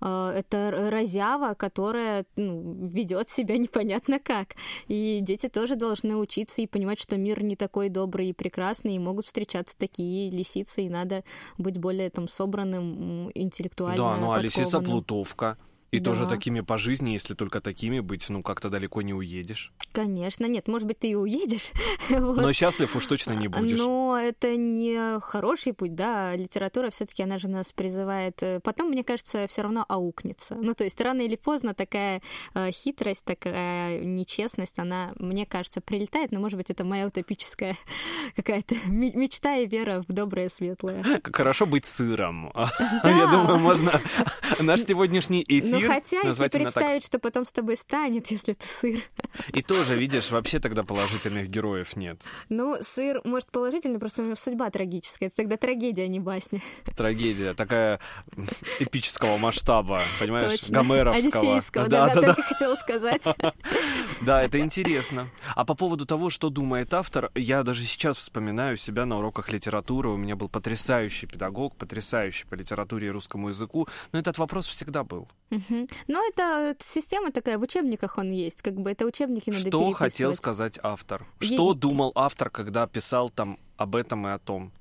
Э, 0.00 0.32
это 0.34 0.88
разява, 0.90 1.54
которая 1.54 2.26
ну, 2.36 2.86
ведет 2.86 3.28
себя 3.28 3.58
непонятно 3.58 4.18
как. 4.18 4.54
И 4.86 5.20
дети 5.22 5.48
тоже 5.48 5.76
должны 5.76 6.16
учиться 6.16 6.60
и 6.60 6.66
понимать, 6.66 7.00
что 7.00 7.16
мир 7.16 7.42
не 7.42 7.56
такой 7.56 7.88
добрый 7.88 8.28
и 8.28 8.32
прекрасный, 8.32 8.96
и 8.96 8.98
могут 8.98 9.26
встречаться 9.26 9.76
такие 9.76 10.30
лисицы, 10.30 10.82
и 10.82 10.88
надо 10.88 11.24
быть 11.56 11.78
более 11.78 12.10
там 12.10 12.28
собранным, 12.28 13.30
интеллектуально 13.34 13.96
Да, 13.96 14.16
ну 14.16 14.32
а 14.32 14.40
лисица 14.40 14.80
плутовка. 14.80 15.56
И 15.90 16.00
да. 16.00 16.10
тоже 16.10 16.26
такими 16.26 16.60
по 16.60 16.76
жизни, 16.76 17.10
если 17.10 17.32
только 17.32 17.62
такими 17.62 18.00
быть, 18.00 18.28
ну 18.28 18.42
как-то 18.42 18.68
далеко 18.68 19.00
не 19.00 19.14
уедешь. 19.14 19.72
Конечно, 19.92 20.44
нет, 20.44 20.68
может 20.68 20.86
быть, 20.86 20.98
ты 20.98 21.08
и 21.08 21.14
уедешь. 21.14 21.70
вот. 22.10 22.36
Но 22.36 22.52
счастлив 22.52 22.94
уж 22.94 23.06
точно 23.06 23.32
не 23.32 23.48
будешь. 23.48 23.78
Но 23.78 24.18
это 24.20 24.54
не 24.56 25.18
хороший 25.20 25.72
путь, 25.72 25.94
да. 25.94 26.36
Литература 26.36 26.90
все-таки 26.90 27.22
она 27.22 27.38
же 27.38 27.48
нас 27.48 27.72
призывает. 27.72 28.42
Э, 28.42 28.60
потом, 28.60 28.90
мне 28.90 29.02
кажется, 29.02 29.46
все 29.46 29.62
равно 29.62 29.86
аукнется. 29.88 30.56
Ну, 30.56 30.74
то 30.74 30.84
есть 30.84 31.00
рано 31.00 31.22
или 31.22 31.36
поздно 31.36 31.72
такая 31.72 32.20
э, 32.52 32.70
хитрость, 32.70 33.24
такая 33.24 34.00
нечестность, 34.00 34.78
она, 34.78 35.12
мне 35.18 35.46
кажется, 35.46 35.80
прилетает. 35.80 36.32
Но, 36.32 36.40
может 36.40 36.58
быть, 36.58 36.68
это 36.68 36.84
моя 36.84 37.06
утопическая 37.06 37.76
какая-то 38.36 38.74
мечта 38.88 39.56
и 39.56 39.66
вера 39.66 40.04
в 40.06 40.12
доброе 40.12 40.50
светлое. 40.50 41.02
Хорошо 41.32 41.64
быть 41.64 41.86
сыром. 41.86 42.52
Я 43.04 43.26
думаю, 43.28 43.58
можно 43.58 44.02
наш 44.60 44.82
сегодняшний 44.82 45.42
эфир 45.48 45.77
ну 45.80 45.88
хотя, 45.88 46.20
если 46.22 46.48
представить, 46.48 47.04
что 47.04 47.18
потом 47.18 47.44
с 47.44 47.52
тобой 47.52 47.76
станет, 47.76 48.30
если 48.30 48.52
ты 48.54 48.66
сыр. 48.66 49.00
И 49.52 49.62
тоже, 49.62 49.96
видишь, 49.96 50.30
вообще 50.30 50.60
тогда 50.60 50.82
положительных 50.82 51.48
героев 51.48 51.96
нет. 51.96 52.22
Ну, 52.48 52.76
сыр, 52.82 53.20
может, 53.24 53.50
положительный, 53.50 53.98
просто 53.98 54.22
у 54.22 54.24
него 54.24 54.34
судьба 54.34 54.70
трагическая. 54.70 55.28
Это 55.28 55.36
тогда 55.36 55.56
трагедия, 55.56 56.04
а 56.04 56.08
не 56.08 56.20
басня. 56.20 56.60
Трагедия, 56.96 57.54
такая 57.54 58.00
эпического 58.80 59.36
масштаба, 59.36 60.02
понимаешь, 60.20 60.60
Точно. 60.60 60.82
гомеровского. 60.82 61.54
Одиссейского, 61.54 61.88
да, 61.88 62.08
да, 62.08 62.20
да, 62.20 62.34
так 62.34 62.38
и 62.38 62.42
хотела 62.42 62.76
сказать. 62.76 63.24
Да, 64.20 64.42
это 64.42 64.58
интересно. 64.60 65.28
А 65.54 65.64
по 65.64 65.74
поводу 65.74 66.06
того, 66.06 66.30
что 66.30 66.50
думает 66.50 66.92
автор, 66.94 67.30
я 67.34 67.62
даже 67.62 67.84
сейчас 67.84 68.16
вспоминаю 68.16 68.76
себя 68.76 69.06
на 69.06 69.18
уроках 69.18 69.50
литературы. 69.50 70.08
У 70.10 70.16
меня 70.16 70.36
был 70.36 70.48
потрясающий 70.48 71.26
педагог, 71.26 71.76
потрясающий 71.76 72.46
по 72.46 72.54
литературе 72.54 73.08
и 73.08 73.10
русскому 73.10 73.48
языку, 73.48 73.88
но 74.12 74.18
этот 74.18 74.38
вопрос 74.38 74.66
всегда 74.66 75.04
был. 75.04 75.28
Угу. 75.50 75.67
Но 76.06 76.22
это 76.26 76.76
система 76.80 77.30
такая, 77.32 77.58
в 77.58 77.62
учебниках 77.62 78.18
он 78.18 78.30
есть, 78.30 78.62
как 78.62 78.74
бы 78.74 78.90
это 78.90 79.06
учебники 79.06 79.50
надо 79.50 79.68
Что 79.68 79.92
хотел 79.92 80.34
сказать 80.34 80.78
автор? 80.82 81.26
Что 81.40 81.74
думал 81.74 82.12
автор, 82.14 82.50
когда 82.50 82.86
писал 82.86 83.30
там 83.30 83.58
об 83.76 83.96
этом 83.96 84.26
и 84.26 84.30
о 84.30 84.38
том? 84.38 84.72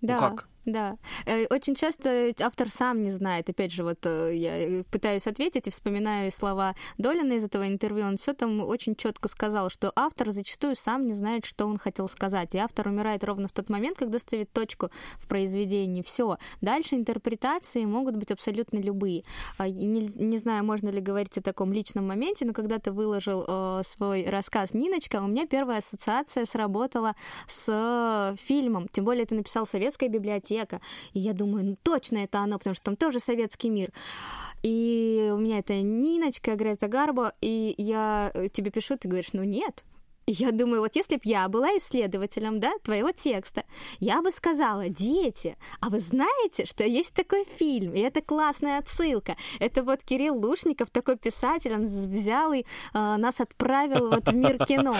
Ну 0.00 0.08
да. 0.08 0.14
Ну 0.14 0.20
как? 0.20 0.48
Да. 0.66 0.98
Э, 1.26 1.46
очень 1.48 1.76
часто 1.76 2.34
автор 2.40 2.68
сам 2.68 3.00
не 3.00 3.10
знает. 3.10 3.48
Опять 3.48 3.72
же, 3.72 3.84
вот 3.84 4.04
э, 4.04 4.34
я 4.34 4.82
пытаюсь 4.90 5.28
ответить 5.28 5.68
и 5.68 5.70
вспоминаю 5.70 6.32
слова 6.32 6.74
Долина 6.98 7.34
из 7.34 7.44
этого 7.44 7.68
интервью. 7.68 8.04
Он 8.04 8.16
все 8.16 8.32
там 8.32 8.60
очень 8.60 8.96
четко 8.96 9.28
сказал, 9.28 9.70
что 9.70 9.92
автор 9.94 10.32
зачастую 10.32 10.74
сам 10.74 11.06
не 11.06 11.12
знает, 11.12 11.44
что 11.44 11.66
он 11.66 11.78
хотел 11.78 12.08
сказать. 12.08 12.56
И 12.56 12.58
автор 12.58 12.88
умирает 12.88 13.22
ровно 13.22 13.46
в 13.46 13.52
тот 13.52 13.70
момент, 13.70 13.96
когда 13.96 14.18
ставит 14.18 14.52
точку 14.52 14.90
в 15.20 15.28
произведении. 15.28 16.02
Все. 16.02 16.36
Дальше 16.60 16.96
интерпретации 16.96 17.84
могут 17.84 18.16
быть 18.16 18.32
абсолютно 18.32 18.78
любые. 18.78 19.22
А, 19.58 19.68
не, 19.68 20.08
не 20.16 20.36
знаю, 20.36 20.64
можно 20.64 20.88
ли 20.88 21.00
говорить 21.00 21.38
о 21.38 21.42
таком 21.42 21.72
личном 21.72 22.08
моменте, 22.08 22.44
но 22.44 22.52
когда 22.52 22.80
ты 22.80 22.90
выложил 22.90 23.44
э, 23.46 23.82
свой 23.84 24.28
рассказ 24.28 24.74
«Ниночка», 24.74 25.22
у 25.22 25.28
меня 25.28 25.46
первая 25.46 25.78
ассоциация 25.78 26.44
сработала 26.44 27.14
с 27.46 27.66
э, 27.68 28.34
фильмом. 28.36 28.88
Тем 28.88 29.04
более 29.04 29.26
ты 29.26 29.36
написал 29.36 29.64
«Советская 29.64 30.08
библиотека», 30.08 30.55
человека. 30.56 30.80
И 31.12 31.20
я 31.20 31.32
думаю, 31.32 31.64
ну 31.64 31.76
точно 31.82 32.18
это 32.18 32.40
оно, 32.40 32.58
потому 32.58 32.74
что 32.74 32.84
там 32.84 32.96
тоже 32.96 33.20
советский 33.20 33.70
мир. 33.70 33.92
И 34.62 35.30
у 35.32 35.38
меня 35.38 35.58
это 35.58 35.74
Ниночка, 35.80 36.56
Грета 36.56 36.88
Гарбо, 36.88 37.32
и 37.40 37.74
я 37.78 38.32
тебе 38.52 38.70
пишу, 38.70 38.96
ты 38.96 39.08
говоришь, 39.08 39.32
ну 39.32 39.44
нет, 39.44 39.84
я 40.26 40.50
думаю, 40.50 40.80
вот 40.80 40.96
если 40.96 41.16
бы 41.16 41.22
я 41.24 41.48
была 41.48 41.68
исследователем, 41.78 42.58
да, 42.58 42.72
твоего 42.82 43.12
текста, 43.12 43.64
я 44.00 44.22
бы 44.22 44.32
сказала, 44.32 44.88
дети, 44.88 45.56
а 45.80 45.88
вы 45.88 46.00
знаете, 46.00 46.66
что 46.66 46.84
есть 46.84 47.14
такой 47.14 47.44
фильм, 47.44 47.92
и 47.92 48.00
это 48.00 48.20
классная 48.20 48.78
отсылка. 48.78 49.36
Это 49.60 49.84
вот 49.84 50.02
Кирилл 50.02 50.36
Лушников, 50.36 50.90
такой 50.90 51.16
писатель, 51.16 51.72
он 51.74 51.84
взял 51.84 52.52
и 52.52 52.60
э, 52.60 52.64
нас 52.92 53.40
отправил 53.40 54.10
вот 54.10 54.28
в 54.28 54.34
мир 54.34 54.58
кино. 54.64 54.96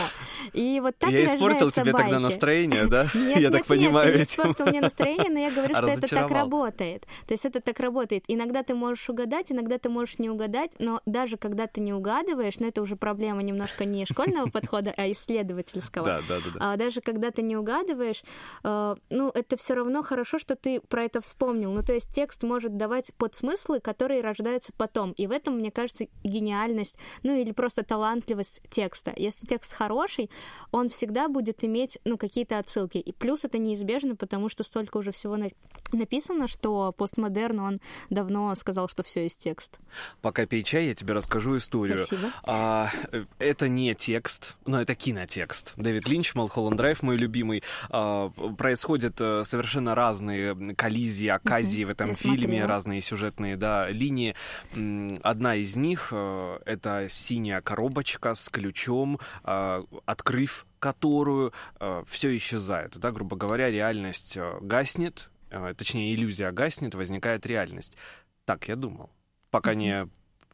И 0.53 0.79
вот 0.81 0.97
так 0.97 1.11
Я 1.11 1.27
испортил 1.27 1.73
тебе 1.73 1.93
байки. 1.93 2.05
тогда 2.05 2.21
настроение, 2.21 2.87
да? 2.87 3.09
Нет, 3.15 3.37
я 3.37 3.43
нет, 3.43 3.53
так 3.53 3.67
понимаю, 3.67 4.07
нет, 4.07 4.15
ты 4.15 4.19
не 4.19 4.25
испортил 4.25 4.67
мне 4.67 4.81
настроение, 4.81 5.31
но 5.31 5.39
я 5.41 5.51
говорю, 5.51 5.75
что 5.75 5.87
это 5.89 6.09
так 6.09 6.31
работает. 6.31 7.07
То 7.27 7.35
есть 7.35 7.45
это 7.45 7.61
так 7.61 7.81
работает. 7.81 8.25
Иногда 8.29 8.63
ты 8.63 8.75
можешь 8.75 9.09
угадать, 9.11 9.51
иногда 9.51 9.79
ты 9.79 9.89
можешь 9.89 10.21
не 10.21 10.31
угадать, 10.31 10.73
но 10.79 11.01
даже 11.05 11.37
когда 11.37 11.67
ты 11.67 11.81
не 11.81 11.93
угадываешь, 11.93 12.59
но 12.61 12.69
это 12.69 12.81
уже 12.81 12.95
проблема 12.95 13.43
немножко 13.43 13.85
не 13.85 14.05
школьного 14.07 14.49
подхода, 14.51 14.95
а 14.97 15.07
исследовательского. 15.17 16.07
Да, 16.07 16.21
да, 16.29 16.39
да. 16.39 16.51
да. 16.55 16.73
А 16.73 16.77
даже 16.77 17.01
когда 17.01 17.31
ты 17.31 17.43
не 17.43 17.57
угадываешь, 17.57 18.23
э, 18.63 18.97
ну, 19.11 19.31
это 19.31 19.57
все 19.57 19.75
равно 19.75 20.03
хорошо, 20.03 20.39
что 20.39 20.57
ты 20.57 20.81
про 20.81 21.05
это 21.05 21.21
вспомнил. 21.21 21.73
Ну, 21.73 21.83
то 21.83 21.93
есть 21.93 22.13
текст 22.13 22.43
может 22.43 22.77
давать 22.77 23.13
подсмыслы, 23.15 23.81
которые 23.81 24.21
рождаются 24.21 24.73
потом. 24.77 25.13
И 25.13 25.27
в 25.27 25.31
этом, 25.31 25.57
мне 25.57 25.71
кажется, 25.71 26.07
гениальность, 26.23 26.97
ну, 27.23 27.35
или 27.35 27.53
просто 27.53 27.83
талантливость 27.83 28.63
текста. 28.71 29.13
Если 29.17 29.47
текст 29.47 29.73
хороший, 29.73 30.31
он 30.71 30.89
всегда 30.89 31.29
будет 31.29 31.65
иметь, 31.65 31.99
ну, 32.05 32.19
какие-то 32.19 32.59
отсылки. 32.59 32.99
И 32.99 33.13
плюс 33.13 33.45
это 33.45 33.59
неизбежно, 33.59 34.17
потому 34.17 34.49
что 34.49 34.63
столько 34.63 34.99
уже 34.99 35.13
всего 35.13 35.37
на... 35.37 35.51
написано, 35.93 36.49
что 36.49 36.93
постмодерн, 36.93 37.61
он 37.61 37.81
давно 38.11 38.55
сказал, 38.55 38.89
что 38.89 39.03
все 39.03 39.27
из 39.27 39.37
текст. 39.37 39.79
Пока 40.21 40.47
пей 40.47 40.63
чай, 40.63 40.87
я 40.87 40.95
тебе 40.95 41.15
расскажу 41.15 41.57
историю. 41.57 41.99
Спасибо. 41.99 42.31
А, 42.45 42.91
э, 43.13 43.25
это 43.39 43.69
не 43.69 43.95
текст, 43.95 44.57
но 44.67 44.81
это 44.81 44.95
кинотекст. 45.07 45.75
Дэвид 45.77 46.09
Линч, 46.09 46.35
Малхолланд 46.35 46.77
Драйв, 46.77 47.01
мой 47.05 47.17
любимый. 47.17 47.63
А, 47.91 48.29
происходят 48.59 49.21
э, 49.21 49.45
совершенно 49.45 49.95
разные 49.95 50.57
коллизии, 50.75 51.29
оказии 51.29 51.85
mm-hmm. 51.85 51.87
в 51.87 51.91
этом 51.91 52.15
фильме, 52.17 52.65
разные 52.67 53.01
сюжетные 53.01 53.57
да, 53.57 53.89
линии. 53.89 54.35
Одна 55.23 55.55
из 55.55 55.77
них 55.77 56.09
э,— 56.11 56.59
это 56.67 57.07
синяя 57.09 57.61
коробочка 57.61 58.35
с 58.35 58.49
ключом, 58.49 59.21
а, 59.45 59.85
открыв 60.07 60.67
которую 60.81 61.53
э, 61.79 62.03
все 62.09 62.37
исчезает. 62.37 62.99
Да, 62.99 63.13
грубо 63.13 63.37
говоря, 63.37 63.71
реальность 63.71 64.37
гаснет, 64.61 65.31
точнее, 65.77 66.15
иллюзия 66.15 66.51
гаснет, 66.51 66.97
возникает 66.97 67.47
реальность. 67.47 67.97
Так 68.45 68.67
я 68.67 68.75
думал. 68.75 69.11
Пока 69.51 69.75
не 69.75 70.09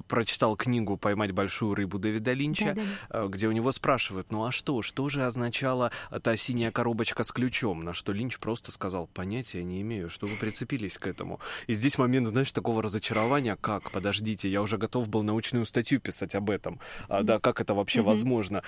прочитал 0.08 0.56
книгу 0.56 0.96
«Поймать 0.96 1.32
большую 1.32 1.74
рыбу» 1.74 1.98
Дэвида 1.98 2.32
Линча, 2.32 2.74
Да-да-да. 2.74 3.24
э, 3.24 3.28
где 3.28 3.48
у 3.48 3.52
него 3.52 3.72
спрашивают, 3.72 4.30
ну 4.30 4.44
а 4.44 4.52
что, 4.52 4.82
что 4.82 5.08
же 5.08 5.24
означала 5.24 5.90
та 6.22 6.36
синяя 6.36 6.70
коробочка 6.70 7.24
с 7.24 7.32
ключом? 7.32 7.84
На 7.84 7.94
что 7.94 8.12
Линч 8.12 8.38
просто 8.38 8.72
сказал, 8.72 9.08
понятия 9.12 9.62
не 9.64 9.80
имею, 9.82 10.08
что 10.10 10.26
вы 10.26 10.36
прицепились 10.36 10.98
к 10.98 11.06
этому. 11.06 11.40
И 11.66 11.74
здесь 11.74 11.98
момент, 11.98 12.26
знаешь, 12.26 12.52
такого 12.52 12.82
разочарования, 12.82 13.56
как, 13.60 13.90
подождите, 13.90 14.48
я 14.48 14.62
уже 14.62 14.78
готов 14.78 15.08
был 15.08 15.22
научную 15.22 15.66
статью 15.66 16.00
писать 16.00 16.34
об 16.34 16.50
этом. 16.50 16.80
А, 17.08 17.22
да, 17.22 17.38
как 17.38 17.60
это 17.60 17.74
вообще 17.74 18.00
Мгм. 18.00 18.08
возможно? 18.08 18.62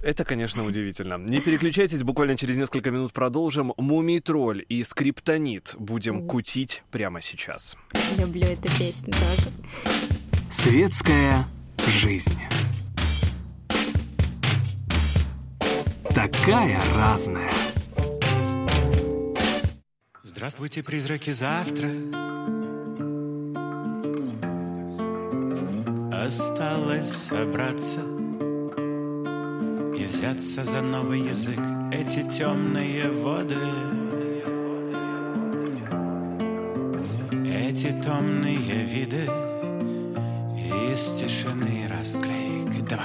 Это, 0.00 0.24
конечно, 0.24 0.64
удивительно. 0.64 1.18
Не 1.18 1.40
переключайтесь, 1.40 2.04
буквально 2.04 2.36
через 2.36 2.56
несколько 2.56 2.92
минут 2.92 3.12
продолжим. 3.12 3.72
Мумий-тролль 3.76 4.64
и 4.68 4.84
скриптонит 4.84 5.74
будем 5.76 6.28
кутить 6.28 6.84
прямо 6.92 7.20
сейчас. 7.20 7.76
Люблю 8.16 8.44
эту 8.46 8.68
песню 8.78 9.12
тоже. 9.12 10.17
Светская 10.50 11.44
жизнь. 11.86 12.38
Такая 16.14 16.80
разная. 16.96 17.50
Здравствуйте, 20.22 20.82
призраки 20.82 21.30
завтра. 21.30 21.90
Осталось 26.12 27.12
собраться 27.12 28.00
и 29.96 30.04
взяться 30.06 30.64
за 30.64 30.80
новый 30.80 31.20
язык 31.20 31.60
эти 31.92 32.22
темные 32.28 33.10
воды. 33.10 33.56
Эти 37.44 37.92
томные 38.02 38.84
виды 38.84 39.47
из 40.98 41.20
тишины 41.20 41.86
расклейк, 41.88 42.84
два 42.88 43.04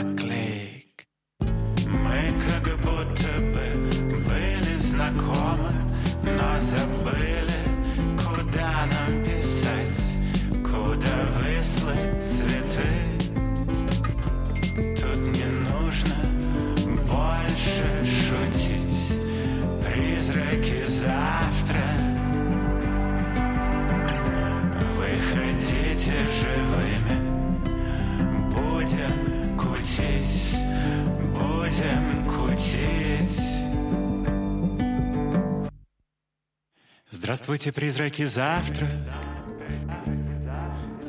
призраки 37.93 38.25
завтра. 38.25 38.87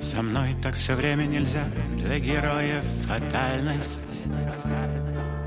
Со 0.01 0.21
мной 0.21 0.55
так 0.63 0.75
все 0.75 0.95
время 0.95 1.25
нельзя, 1.25 1.65
для 1.97 2.19
героев 2.19 2.85
фатальность. 3.07 4.21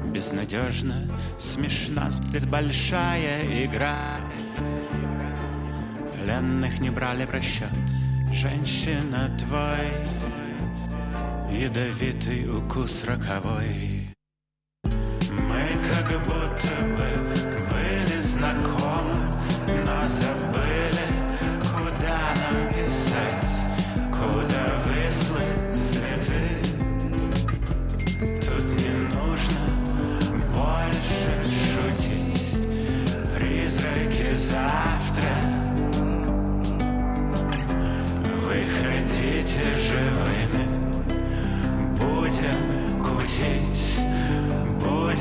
Безнадежно, 0.06 1.04
смешна, 1.38 2.10
здесь 2.10 2.45
большая 2.45 3.65
игра. 3.65 3.97
Пленных 6.15 6.80
не 6.80 6.89
брали 6.89 7.26
в 7.26 7.30
расчет, 7.30 7.69
женщина 8.34 9.38
твой, 9.38 9.91
ядовитый 11.56 12.50
укус 12.50 13.04
роковой. 13.04 14.10
Мы 14.84 15.67
как 15.91 16.19
будто 16.26 16.82
бы 16.82 17.10
были 17.69 18.21
знакомы, 18.21 19.19
но 19.86 20.10
забыли, 20.10 20.37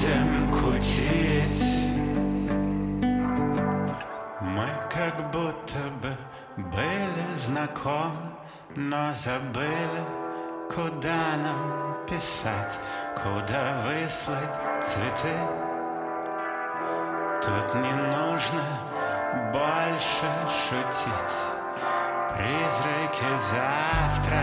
будем 0.06 0.50
кутить. 0.52 1.64
Мы 4.40 4.68
как 4.90 5.30
будто 5.30 5.78
бы 6.00 6.16
были 6.56 7.34
знакомы, 7.34 8.32
но 8.76 9.12
забыли, 9.14 10.04
куда 10.68 11.36
нам 11.42 11.96
писать, 12.06 12.78
куда 13.14 13.82
выслать 13.84 14.54
цветы. 14.80 15.34
Тут 17.42 17.74
не 17.74 17.92
нужно 17.92 18.62
больше 19.52 20.28
шутить, 20.68 21.36
призраки 22.34 23.28
завтра. 23.50 24.42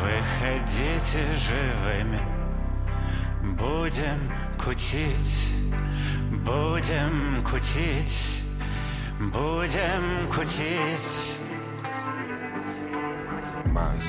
Выходите 0.00 1.32
живыми, 1.34 2.41
будем 3.42 4.32
кутить, 4.62 5.48
будем 6.30 7.44
кутить, 7.44 8.44
будем 9.18 10.28
кутить. 10.32 11.38
Бас. 13.66 14.04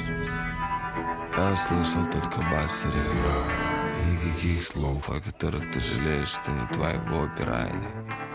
Я 1.35 1.55
слышал 1.55 2.05
только 2.05 2.41
бас 2.51 2.85
и 2.85 4.11
Никаких 4.11 4.63
слов, 4.63 5.09
о 5.09 5.19
которых 5.19 5.71
ты 5.71 5.79
жалеешь, 5.79 6.27
что 6.27 6.51
не 6.51 6.67
твоего 6.67 7.27
пирайни 7.37 7.87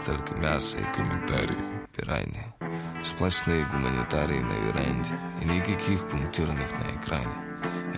Только 0.05 0.35
мясо 0.35 0.79
и 0.79 0.93
комментарии 0.95 1.87
пирайни 1.95 2.45
Сплошные 3.03 3.67
гуманитарии 3.67 4.41
на 4.41 4.53
веранде. 4.53 5.17
И 5.41 5.45
никаких 5.45 6.09
пунктирных 6.09 6.73
на 6.73 7.01
экране 7.01 7.48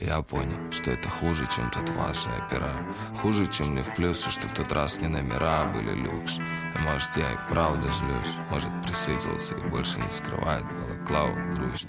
я 0.00 0.22
понял, 0.22 0.72
что 0.72 0.90
это 0.90 1.08
хуже, 1.08 1.46
чем 1.46 1.70
тот 1.70 1.88
ваши 1.90 2.30
опера. 2.30 2.72
Хуже, 3.20 3.46
чем 3.46 3.72
мне 3.72 3.82
в 3.82 3.94
плюсе, 3.94 4.30
что 4.30 4.48
в 4.48 4.54
тот 4.54 4.72
раз 4.72 5.00
не 5.00 5.08
номера 5.08 5.66
были 5.66 5.94
люкс. 5.94 6.38
А 6.74 6.78
может 6.78 7.16
я 7.16 7.32
и 7.32 7.38
правда 7.48 7.90
злюсь. 7.90 8.36
Может 8.50 8.70
присытился 8.82 9.56
и 9.56 9.68
больше 9.68 10.00
не 10.00 10.10
скрывает 10.10 10.64
балаклаву 10.64 11.34
грусть. 11.54 11.88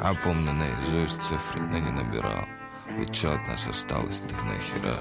А 0.00 0.14
помню 0.14 0.52
наизусть 0.52 1.22
цифры, 1.22 1.60
но 1.60 1.78
не 1.78 1.90
набирал. 1.90 2.46
Ведь 2.96 3.14
чё 3.14 3.34
от 3.34 3.46
нас 3.46 3.66
осталось, 3.66 4.20
так 4.20 4.42
нахера? 4.44 4.98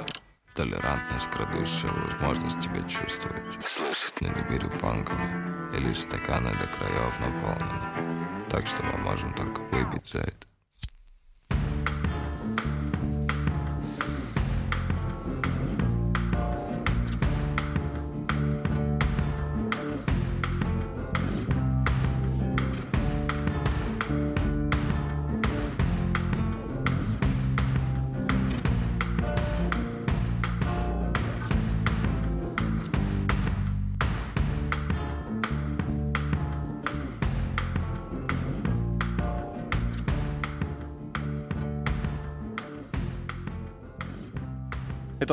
Толерантность, 0.53 1.29
крадущая 1.29 1.91
возможность 1.91 2.59
тебя 2.59 2.81
чувствовать. 2.83 3.43
Слышать, 3.65 4.19
но 4.19 4.27
не 4.27 4.41
беру 4.49 4.69
панками 4.79 5.77
И 5.77 5.79
лишь 5.79 5.99
стаканы 5.99 6.51
до 6.57 6.67
краев 6.67 7.19
наполнены. 7.19 8.47
Так 8.49 8.67
что 8.67 8.83
мы 8.83 8.97
можем 8.97 9.33
только 9.33 9.61
выпить 9.61 10.07
за 10.07 10.19
это 10.19 10.48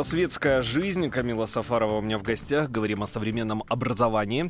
«Светская 0.07 0.62
жизнь». 0.62 1.11
Камила 1.11 1.47
Сафарова 1.47 1.99
у 1.99 2.01
меня 2.01 2.16
в 2.19 2.23
гостях. 2.23 2.71
Говорим 2.71 3.03
о 3.03 3.09
современном 3.09 3.64
образовании. 3.69 4.45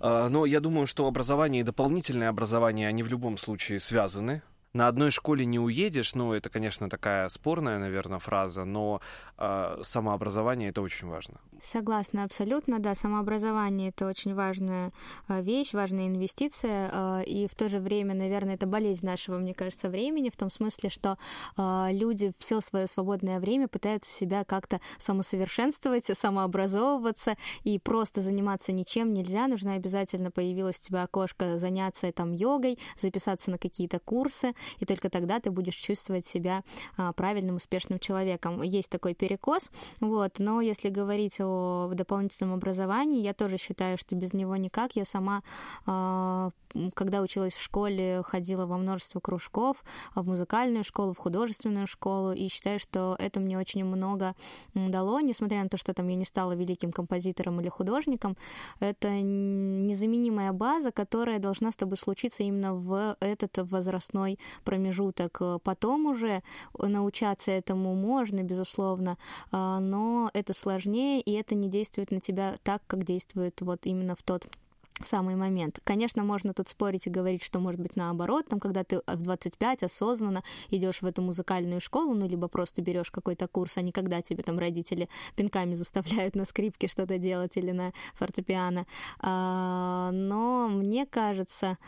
А, 0.00 0.28
Но 0.28 0.46
я 0.46 0.58
думаю, 0.58 0.88
что 0.88 1.06
образование 1.06 1.60
и 1.60 1.64
дополнительное 1.64 2.28
образование, 2.28 2.88
они 2.88 3.04
в 3.04 3.08
любом 3.08 3.38
случае 3.38 3.78
связаны. 3.78 4.42
на 4.72 4.88
одной 4.88 5.10
школе 5.10 5.46
не 5.46 5.58
уедешь, 5.60 6.14
ну, 6.14 6.32
это, 6.34 6.50
конечно, 6.50 6.90
такая 6.90 7.28
спорная, 7.28 7.78
наверное, 7.78 8.18
фраза, 8.18 8.64
но 8.64 9.00
э, 9.38 9.78
самообразование 9.82 10.68
это 10.68 10.82
очень 10.82 11.06
важно. 11.06 11.36
Согласна, 11.62 12.24
абсолютно, 12.24 12.80
да, 12.80 12.94
самообразование 12.94 13.88
это 13.88 14.06
очень 14.06 14.34
важная 14.34 14.92
э, 15.26 15.40
вещь, 15.40 15.72
важная 15.72 16.06
инвестиция, 16.06 16.90
э, 16.92 17.24
и 17.24 17.48
в 17.48 17.54
то 17.54 17.70
же 17.70 17.80
время, 17.80 18.14
наверное, 18.14 18.56
это 18.56 18.66
болезнь 18.66 19.06
нашего, 19.06 19.38
мне 19.38 19.54
кажется, 19.54 19.88
времени, 19.88 20.28
в 20.28 20.36
том 20.36 20.50
смысле, 20.50 20.90
что 20.90 21.16
э, 21.56 21.88
люди 21.92 22.32
все 22.38 22.60
свое 22.60 22.86
свободное 22.86 23.40
время 23.40 23.68
пытаются 23.68 24.10
себя 24.10 24.44
как-то 24.44 24.80
самосовершенствовать, 24.98 26.04
самообразовываться, 26.04 27.36
и 27.64 27.78
просто 27.78 28.20
заниматься 28.20 28.72
ничем 28.72 29.14
нельзя, 29.14 29.46
нужно 29.46 29.74
обязательно 29.74 30.30
появилось 30.30 30.78
у 30.78 30.86
тебя 30.86 31.04
окошко 31.04 31.58
заняться 31.58 32.12
там 32.12 32.32
йогой, 32.32 32.78
записаться 32.98 33.50
на 33.50 33.56
какие-то 33.56 33.98
курсы, 33.98 34.52
и 34.78 34.84
только 34.84 35.08
тогда 35.08 35.40
ты 35.40 35.50
будешь 35.50 35.76
чувствовать 35.76 36.26
себя 36.26 36.62
правильным, 37.16 37.56
успешным 37.56 37.98
человеком. 37.98 38.60
Есть 38.62 38.90
такой 38.90 39.14
перекос, 39.14 39.70
вот, 40.00 40.38
но 40.38 40.60
если 40.60 40.90
говорить 40.90 41.40
дополнительном 41.94 42.54
образовании, 42.54 43.22
я 43.22 43.34
тоже 43.34 43.56
считаю, 43.56 43.98
что 43.98 44.14
без 44.14 44.32
него 44.32 44.56
никак. 44.56 44.96
Я 44.96 45.04
сама, 45.04 45.42
а, 45.86 46.50
когда 46.94 47.20
училась 47.20 47.54
в 47.54 47.62
школе, 47.62 48.22
ходила 48.24 48.66
во 48.66 48.76
множество 48.76 49.20
кружков, 49.20 49.82
в 50.14 50.26
музыкальную 50.26 50.84
школу, 50.84 51.12
в 51.12 51.18
художественную 51.18 51.86
школу, 51.86 52.32
и 52.32 52.48
считаю, 52.48 52.78
что 52.78 53.16
это 53.18 53.40
мне 53.40 53.58
очень 53.58 53.84
много 53.84 54.34
дало, 54.74 55.20
несмотря 55.20 55.62
на 55.62 55.68
то, 55.68 55.76
что 55.76 55.94
там 55.94 56.08
я 56.08 56.16
не 56.16 56.24
стала 56.24 56.52
великим 56.52 56.92
композитором 56.92 57.60
или 57.60 57.68
художником, 57.68 58.36
это 58.80 59.08
незаменимая 59.20 60.52
база, 60.52 60.92
которая 60.92 61.38
должна 61.38 61.72
с 61.72 61.76
тобой 61.76 61.96
случиться 61.96 62.42
именно 62.42 62.74
в 62.74 63.16
этот 63.20 63.58
возрастной 63.70 64.38
промежуток. 64.64 65.40
Потом 65.62 66.06
уже 66.06 66.42
научаться 66.78 67.50
этому 67.50 67.94
можно, 67.94 68.42
безусловно, 68.42 69.18
а, 69.50 69.80
но 69.80 70.30
это 70.34 70.54
сложнее, 70.54 71.20
и 71.20 71.32
это 71.36 71.54
не 71.54 71.68
действует 71.68 72.10
на 72.10 72.20
тебя 72.20 72.56
так, 72.62 72.82
как 72.86 73.04
действует 73.04 73.60
вот 73.60 73.86
именно 73.86 74.14
в 74.14 74.22
тот 74.22 74.46
самый 75.02 75.36
момент. 75.36 75.80
Конечно, 75.84 76.24
можно 76.24 76.54
тут 76.54 76.68
спорить 76.68 77.06
и 77.06 77.10
говорить, 77.10 77.42
что 77.42 77.60
может 77.60 77.80
быть 77.80 77.96
наоборот, 77.96 78.46
там, 78.48 78.60
когда 78.60 78.82
ты 78.84 79.02
в 79.06 79.22
25 79.22 79.82
осознанно 79.82 80.42
идешь 80.70 81.02
в 81.02 81.06
эту 81.06 81.22
музыкальную 81.22 81.80
школу, 81.80 82.14
ну, 82.14 82.26
либо 82.26 82.48
просто 82.48 82.82
берешь 82.82 83.10
какой-то 83.10 83.46
курс, 83.48 83.76
а 83.76 83.82
не 83.82 83.92
когда 83.92 84.22
тебе 84.22 84.42
там 84.42 84.58
родители 84.58 85.08
пинками 85.34 85.74
заставляют 85.74 86.34
на 86.34 86.44
скрипке 86.44 86.88
что-то 86.88 87.18
делать 87.18 87.56
или 87.56 87.72
на 87.72 87.92
фортепиано. 88.14 88.86
А, 89.20 90.10
но 90.12 90.68
мне 90.68 91.06
кажется, 91.06 91.78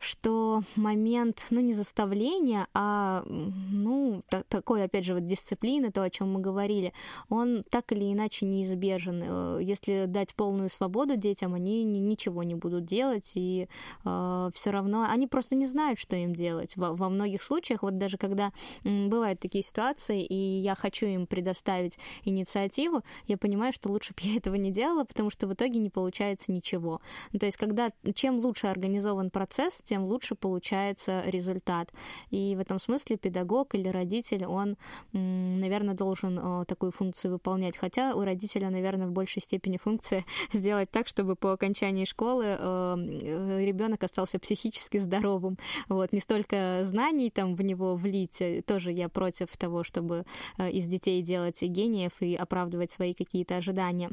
что 0.00 0.62
момент, 0.76 1.46
ну, 1.50 1.60
не 1.60 1.74
заставления, 1.74 2.66
а, 2.72 3.22
ну, 3.26 4.22
та- 4.30 4.42
такой, 4.48 4.82
опять 4.84 5.04
же, 5.04 5.12
вот 5.14 5.26
дисциплины, 5.26 5.92
то, 5.92 6.02
о 6.02 6.08
чем 6.10 6.32
мы 6.32 6.40
говорили, 6.40 6.94
он 7.28 7.64
так 7.70 7.92
или 7.92 8.10
иначе 8.10 8.46
неизбежен. 8.46 9.22
Э, 9.22 9.58
если 9.62 10.06
дать 10.06 10.34
полную 10.34 10.70
свободу 10.70 11.16
детям, 11.16 11.52
они 11.52 11.84
ничего 11.84 12.42
не 12.42 12.54
будут 12.54 12.86
делать, 12.86 13.32
и 13.34 13.68
э, 14.04 14.50
все 14.54 14.70
равно 14.70 15.06
они 15.10 15.26
просто 15.26 15.54
не 15.54 15.66
знают, 15.66 15.98
что 15.98 16.16
им 16.16 16.34
делать. 16.34 16.76
Во, 16.76 16.94
во 16.94 17.10
многих 17.10 17.42
случаях, 17.42 17.82
вот 17.82 17.98
даже 17.98 18.16
когда 18.16 18.52
м, 18.84 19.10
бывают 19.10 19.38
такие 19.38 19.62
ситуации, 19.62 20.22
и 20.24 20.34
я 20.34 20.74
хочу 20.74 21.04
им 21.06 21.26
предоставить 21.26 21.98
инициативу, 22.24 23.02
я 23.26 23.36
понимаю, 23.36 23.72
что 23.74 23.90
лучше 23.90 24.14
бы 24.14 24.20
я 24.22 24.36
этого 24.38 24.54
не 24.54 24.70
делала, 24.70 25.04
потому 25.04 25.28
что 25.30 25.46
в 25.46 25.52
итоге 25.52 25.78
не 25.78 25.90
получается 25.90 26.52
ничего. 26.52 27.02
Ну, 27.32 27.38
то 27.38 27.44
есть, 27.44 27.58
когда 27.58 27.90
чем 28.14 28.38
лучше 28.38 28.68
организован 28.68 29.30
процесс, 29.30 29.82
тем 29.90 30.04
лучше 30.04 30.36
получается 30.36 31.22
результат. 31.26 31.92
И 32.30 32.54
в 32.54 32.60
этом 32.60 32.78
смысле 32.78 33.16
педагог 33.16 33.74
или 33.74 33.88
родитель, 33.88 34.44
он, 34.46 34.76
наверное, 35.12 35.94
должен 35.94 36.38
э, 36.38 36.64
такую 36.64 36.92
функцию 36.92 37.32
выполнять. 37.32 37.76
Хотя 37.76 38.14
у 38.14 38.20
родителя, 38.20 38.70
наверное, 38.70 39.08
в 39.08 39.10
большей 39.10 39.42
степени 39.42 39.78
функция 39.78 40.24
сделать 40.52 40.92
так, 40.92 41.08
чтобы 41.08 41.34
по 41.34 41.52
окончании 41.52 42.04
школы 42.04 42.44
э, 42.46 42.56
э, 42.56 43.64
ребенок 43.66 44.04
остался 44.04 44.38
психически 44.38 44.98
здоровым. 44.98 45.58
Вот, 45.88 46.12
не 46.12 46.20
столько 46.20 46.82
знаний 46.84 47.30
там 47.30 47.56
в 47.56 47.62
него 47.62 47.96
влить, 47.96 48.40
тоже 48.66 48.92
я 48.92 49.08
против 49.08 49.56
того, 49.56 49.82
чтобы 49.82 50.24
из 50.58 50.86
детей 50.86 51.20
делать 51.22 51.60
гениев 51.62 52.22
и 52.22 52.36
оправдывать 52.36 52.92
свои 52.92 53.12
какие-то 53.12 53.56
ожидания. 53.56 54.10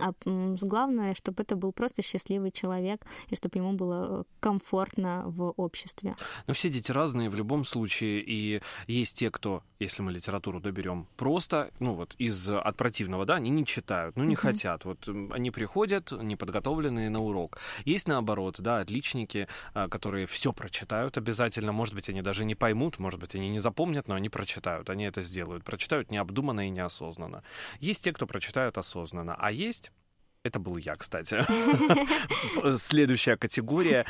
А 0.00 0.12
главное, 0.24 1.14
чтобы 1.14 1.42
это 1.42 1.56
был 1.56 1.72
просто 1.72 2.02
счастливый 2.02 2.50
человек, 2.50 3.04
и 3.30 3.36
чтобы 3.36 3.58
ему 3.58 3.72
было 3.72 4.20
э, 4.20 4.24
комфортно 4.40 5.24
в 5.26 5.50
обществе. 5.56 6.14
Но 6.46 6.54
все 6.54 6.68
дети 6.68 6.92
разные 6.92 7.30
в 7.30 7.34
любом 7.34 7.64
случае, 7.64 8.22
и 8.24 8.62
есть 8.86 9.18
те, 9.18 9.30
кто, 9.30 9.62
если 9.80 10.02
мы 10.02 10.12
литературу 10.12 10.60
доберем, 10.60 11.06
просто, 11.16 11.70
ну 11.80 11.94
вот, 11.94 12.14
из 12.18 12.48
от 12.48 12.76
противного, 12.76 13.24
да, 13.24 13.34
они 13.34 13.50
не 13.50 13.64
читают, 13.66 14.16
ну 14.16 14.24
не 14.24 14.34
uh-huh. 14.34 14.38
хотят. 14.38 14.84
Вот 14.84 15.08
они 15.08 15.50
приходят 15.50 16.12
неподготовленные 16.12 17.10
на 17.10 17.20
урок. 17.20 17.58
Есть 17.84 18.08
наоборот, 18.08 18.56
да, 18.58 18.80
отличники, 18.80 19.48
а, 19.74 19.88
которые 19.88 20.26
все 20.26 20.52
прочитают 20.52 21.18
обязательно. 21.18 21.72
Может 21.72 21.94
быть, 21.94 22.08
они 22.08 22.22
даже 22.22 22.44
не 22.44 22.54
поймут, 22.54 22.98
может 22.98 23.18
быть, 23.18 23.34
они 23.34 23.48
не 23.48 23.58
запомнят, 23.58 24.08
но 24.08 24.14
они 24.14 24.28
прочитают, 24.28 24.90
они 24.90 25.04
это 25.04 25.22
сделают. 25.22 25.64
Прочитают 25.64 26.10
необдуманно 26.10 26.66
и 26.66 26.70
неосознанно. 26.70 27.42
Есть 27.80 28.04
те, 28.04 28.12
кто 28.12 28.26
прочитают 28.26 28.78
осознанно, 28.78 29.34
а 29.38 29.50
есть 29.50 29.71
есть. 29.72 29.92
Это 30.44 30.58
был 30.58 30.76
я, 30.76 30.96
кстати. 30.96 31.38
Следующая 32.76 33.36
категория. 33.36 34.04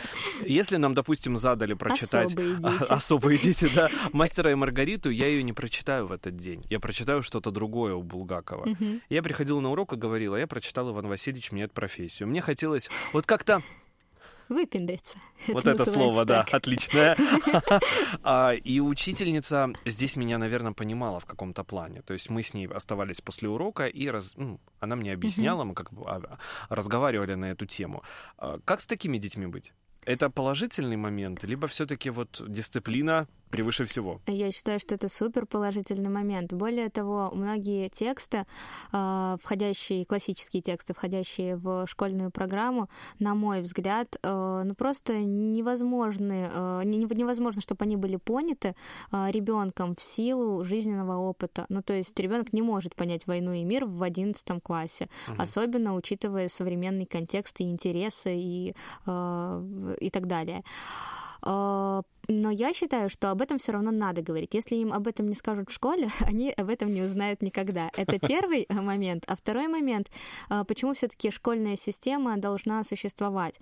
Если 0.46 0.78
нам, 0.78 0.94
допустим, 0.94 1.36
задали 1.36 1.74
прочитать... 1.74 2.32
Особые 2.32 2.56
дети. 2.56 2.92
Особые 2.92 3.38
дети, 3.38 3.70
да. 3.74 3.90
Мастера 4.14 4.50
и 4.50 4.54
Маргариту, 4.54 5.10
я 5.10 5.26
ее 5.26 5.42
не 5.42 5.52
прочитаю 5.52 6.06
в 6.06 6.12
этот 6.12 6.36
день. 6.36 6.64
Я 6.70 6.80
прочитаю 6.80 7.22
что-то 7.22 7.50
другое 7.50 7.94
у 7.94 8.02
Булгакова. 8.02 8.66
Я 9.10 9.22
приходила 9.22 9.60
на 9.60 9.70
урок 9.70 9.92
и 9.92 9.96
говорила, 9.96 10.36
я 10.36 10.46
прочитал 10.46 10.90
Иван 10.90 11.06
Васильевич 11.06 11.52
меняет 11.52 11.72
профессию. 11.72 12.28
Мне 12.28 12.40
хотелось 12.40 12.88
вот 13.12 13.26
как-то 13.26 13.62
Выпендриться. 14.48 15.18
Вот 15.48 15.66
это, 15.66 15.84
слово, 15.84 16.24
да, 16.24 16.46
отличное. 16.50 17.16
А, 18.22 18.52
и 18.52 18.80
учительница 18.80 19.72
здесь 19.84 20.16
меня, 20.16 20.38
наверное, 20.38 20.72
понимала 20.72 21.18
в 21.18 21.26
каком-то 21.26 21.64
плане. 21.64 22.02
То 22.02 22.12
есть 22.12 22.30
мы 22.30 22.42
с 22.42 22.54
ней 22.54 22.66
оставались 22.66 23.20
после 23.20 23.48
урока, 23.48 23.86
и 23.86 24.08
раз, 24.08 24.34
ну, 24.36 24.60
она 24.80 24.96
мне 24.96 25.12
объясняла, 25.12 25.64
мы 25.64 25.74
как 25.74 25.92
бы 25.92 26.02
а, 26.06 26.38
разговаривали 26.68 27.34
на 27.34 27.46
эту 27.50 27.66
тему. 27.66 28.02
А, 28.38 28.58
как 28.64 28.80
с 28.80 28.86
такими 28.86 29.18
детьми 29.18 29.46
быть? 29.46 29.72
Это 30.04 30.30
положительный 30.30 30.96
момент, 30.96 31.44
либо 31.44 31.66
все-таки 31.68 32.10
вот 32.10 32.42
дисциплина 32.48 33.28
превыше 33.52 33.84
всего. 33.84 34.20
Я 34.26 34.50
считаю, 34.50 34.80
что 34.80 34.94
это 34.94 35.08
супер 35.08 35.46
положительный 35.46 36.08
момент. 36.08 36.52
Более 36.54 36.88
того, 36.88 37.30
многие 37.34 37.90
тексты, 37.90 38.46
а, 38.92 39.36
входящие, 39.42 40.06
классические 40.06 40.62
тексты, 40.62 40.94
входящие 40.94 41.56
в 41.56 41.86
школьную 41.86 42.30
программу, 42.30 42.88
на 43.18 43.34
мой 43.34 43.60
взгляд, 43.60 44.16
а, 44.22 44.64
ну 44.64 44.74
просто 44.74 45.18
невозможны, 45.18 46.48
а, 46.50 46.82
невозможно, 46.82 47.60
чтобы 47.60 47.84
они 47.84 47.96
были 47.96 48.16
поняты 48.16 48.74
ребенком 49.12 49.94
в 49.96 50.02
силу 50.02 50.64
жизненного 50.64 51.18
опыта. 51.18 51.66
Ну 51.68 51.82
то 51.82 51.92
есть 51.92 52.18
ребенок 52.18 52.54
не 52.54 52.62
может 52.62 52.96
понять 52.96 53.26
войну 53.26 53.52
и 53.52 53.64
мир 53.64 53.84
в 53.84 54.02
одиннадцатом 54.02 54.60
классе, 54.60 55.08
угу. 55.28 55.42
особенно 55.42 55.94
учитывая 55.94 56.48
современный 56.48 57.04
контекст 57.04 57.60
и 57.60 57.64
интересы 57.64 58.34
и, 58.34 58.74
и 59.06 60.10
так 60.10 60.26
далее. 60.26 60.64
Но 62.40 62.50
я 62.50 62.72
считаю, 62.72 63.10
что 63.10 63.30
об 63.30 63.42
этом 63.42 63.58
все 63.58 63.72
равно 63.72 63.90
надо 63.90 64.22
говорить. 64.22 64.54
Если 64.54 64.76
им 64.76 64.92
об 64.92 65.06
этом 65.06 65.28
не 65.28 65.34
скажут 65.34 65.70
в 65.70 65.74
школе, 65.74 66.08
они 66.20 66.52
об 66.52 66.68
этом 66.68 66.92
не 66.92 67.02
узнают 67.02 67.42
никогда. 67.42 67.90
Это 67.96 68.18
первый 68.26 68.66
момент. 68.70 69.24
А 69.26 69.36
второй 69.36 69.68
момент, 69.68 70.10
почему 70.66 70.94
все-таки 70.94 71.30
школьная 71.30 71.76
система 71.76 72.36
должна 72.36 72.84
существовать? 72.84 73.60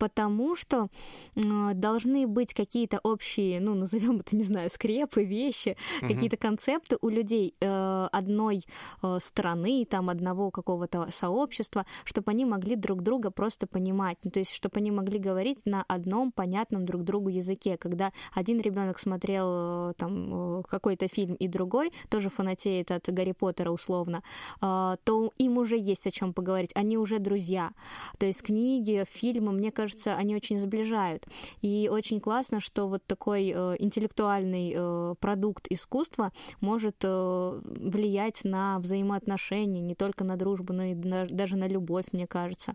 Потому 0.00 0.56
что 0.56 0.88
э, 1.36 1.74
должны 1.74 2.26
быть 2.26 2.54
какие-то 2.54 2.98
общие, 3.02 3.60
ну, 3.60 3.74
назовем 3.74 4.16
это, 4.20 4.34
не 4.34 4.42
знаю, 4.42 4.70
скрепы, 4.70 5.22
вещи, 5.24 5.76
угу. 6.00 6.08
какие-то 6.08 6.38
концепты 6.38 6.96
у 7.02 7.10
людей 7.10 7.54
э, 7.60 8.08
одной 8.10 8.64
э, 9.02 9.18
страны, 9.20 9.86
там, 9.88 10.08
одного 10.08 10.50
какого-то 10.50 11.08
сообщества, 11.10 11.84
чтобы 12.04 12.30
они 12.30 12.46
могли 12.46 12.76
друг 12.76 13.02
друга 13.02 13.30
просто 13.30 13.66
понимать, 13.66 14.16
ну, 14.24 14.30
то 14.30 14.38
есть, 14.38 14.52
чтобы 14.52 14.78
они 14.78 14.90
могли 14.90 15.18
говорить 15.18 15.60
на 15.66 15.84
одном 15.86 16.32
понятном 16.32 16.86
друг 16.86 17.04
другу 17.04 17.28
языке, 17.28 17.76
когда 17.76 18.12
один 18.34 18.60
ребенок 18.60 18.98
смотрел 18.98 19.90
э, 19.90 19.92
там 19.98 20.60
э, 20.60 20.62
какой-то 20.68 21.08
фильм 21.08 21.34
и 21.34 21.46
другой 21.46 21.92
тоже 22.08 22.30
фанатеет 22.30 22.90
от 22.90 23.06
Гарри 23.12 23.32
Поттера 23.32 23.70
условно, 23.70 24.22
э, 24.62 24.96
то 25.04 25.30
им 25.36 25.58
уже 25.58 25.76
есть 25.76 26.06
о 26.06 26.10
чем 26.10 26.32
поговорить, 26.32 26.70
они 26.74 26.96
уже 26.96 27.18
друзья, 27.18 27.72
то 28.18 28.24
есть 28.24 28.42
книги, 28.42 29.04
фильмы, 29.10 29.52
мне 29.52 29.70
кажется, 29.70 29.89
кажется, 29.90 30.14
они 30.16 30.36
очень 30.36 30.58
сближают. 30.58 31.26
И 31.62 31.88
очень 31.90 32.20
классно, 32.20 32.60
что 32.60 32.86
вот 32.86 33.04
такой 33.06 33.52
э, 33.54 33.76
интеллектуальный 33.78 34.74
э, 34.76 35.14
продукт 35.20 35.66
искусства 35.70 36.32
может 36.60 36.96
э, 37.02 37.60
влиять 37.64 38.44
на 38.44 38.78
взаимоотношения, 38.78 39.80
не 39.80 39.94
только 39.94 40.24
на 40.24 40.36
дружбу, 40.36 40.72
но 40.72 40.84
и 40.84 40.94
даже 40.94 41.56
на 41.56 41.66
любовь, 41.66 42.06
мне 42.12 42.26
кажется. 42.26 42.74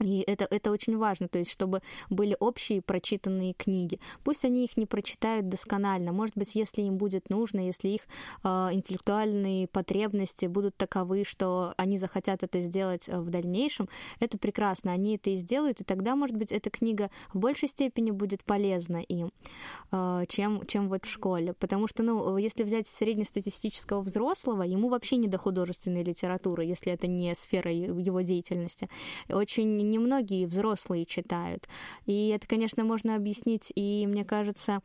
И 0.00 0.24
это, 0.26 0.46
это 0.50 0.70
очень 0.70 0.96
важно, 0.96 1.28
то 1.28 1.38
есть 1.38 1.50
чтобы 1.50 1.82
были 2.08 2.36
общие 2.40 2.80
прочитанные 2.80 3.52
книги. 3.52 4.00
Пусть 4.24 4.44
они 4.44 4.64
их 4.64 4.76
не 4.76 4.86
прочитают 4.86 5.48
досконально. 5.48 6.12
Может 6.12 6.36
быть, 6.36 6.54
если 6.54 6.82
им 6.82 6.96
будет 6.96 7.28
нужно, 7.28 7.60
если 7.60 7.88
их 7.88 8.02
э, 8.42 8.48
интеллектуальные 8.72 9.68
потребности 9.68 10.46
будут 10.46 10.76
таковы, 10.76 11.24
что 11.24 11.74
они 11.76 11.98
захотят 11.98 12.42
это 12.42 12.60
сделать 12.60 13.08
э, 13.08 13.18
в 13.18 13.28
дальнейшем, 13.28 13.88
это 14.20 14.38
прекрасно. 14.38 14.92
Они 14.92 15.16
это 15.16 15.30
и 15.30 15.36
сделают, 15.36 15.80
и 15.80 15.84
тогда, 15.84 16.16
может 16.16 16.36
быть, 16.36 16.50
эта 16.50 16.70
книга 16.70 17.10
в 17.34 17.38
большей 17.38 17.68
степени 17.68 18.10
будет 18.10 18.42
полезна 18.44 18.98
им, 18.98 19.32
э, 19.92 20.24
чем, 20.28 20.66
чем 20.66 20.88
вот 20.88 21.04
в 21.04 21.10
школе. 21.10 21.52
Потому 21.52 21.86
что, 21.88 22.02
ну, 22.02 22.36
если 22.38 22.62
взять 22.62 22.86
среднестатистического 22.86 24.00
взрослого, 24.00 24.62
ему 24.62 24.88
вообще 24.88 25.16
не 25.16 25.28
до 25.28 25.36
художественной 25.36 26.02
литературы, 26.02 26.64
если 26.64 26.90
это 26.92 27.06
не 27.06 27.34
сфера 27.34 27.70
его 27.70 28.22
деятельности. 28.22 28.88
Очень 29.28 29.89
немногие 29.90 30.46
взрослые 30.46 31.04
читают. 31.04 31.68
И 32.06 32.28
это, 32.28 32.46
конечно, 32.46 32.84
можно 32.84 33.16
объяснить 33.16 33.72
и, 33.74 34.06
мне 34.06 34.24
кажется, 34.24 34.80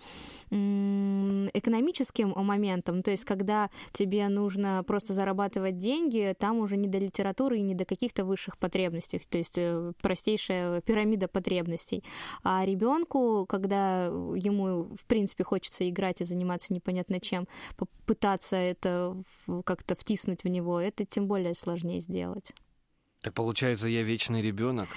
экономическим 0.49 2.33
моментом. 2.35 3.03
То 3.03 3.11
есть, 3.11 3.25
когда 3.25 3.69
тебе 3.91 4.27
нужно 4.27 4.83
просто 4.85 5.13
зарабатывать 5.13 5.77
деньги, 5.77 6.35
там 6.37 6.59
уже 6.59 6.77
не 6.77 6.87
до 6.87 6.97
литературы 6.97 7.59
и 7.59 7.61
не 7.61 7.75
до 7.75 7.85
каких-то 7.85 8.25
высших 8.25 8.57
потребностей. 8.57 9.21
То 9.29 9.37
есть, 9.37 9.57
э, 9.57 9.93
простейшая 10.01 10.81
пирамида 10.81 11.27
потребностей. 11.27 12.03
А 12.43 12.65
ребенку, 12.65 13.45
когда 13.47 14.05
ему, 14.05 14.95
в 14.95 15.05
принципе, 15.05 15.43
хочется 15.43 15.87
играть 15.89 16.21
и 16.21 16.25
заниматься 16.25 16.73
непонятно 16.73 17.19
чем, 17.19 17.47
попытаться 17.77 18.55
это 18.55 19.17
как-то 19.65 19.95
втиснуть 19.95 20.43
в 20.43 20.47
него, 20.47 20.79
это 20.79 21.05
тем 21.05 21.27
более 21.27 21.53
сложнее 21.53 21.99
сделать. 21.99 22.53
Так 23.25 23.33
получается, 23.33 23.87
я 23.87 24.03
вечный 24.03 24.43
ребенок. 24.43 24.87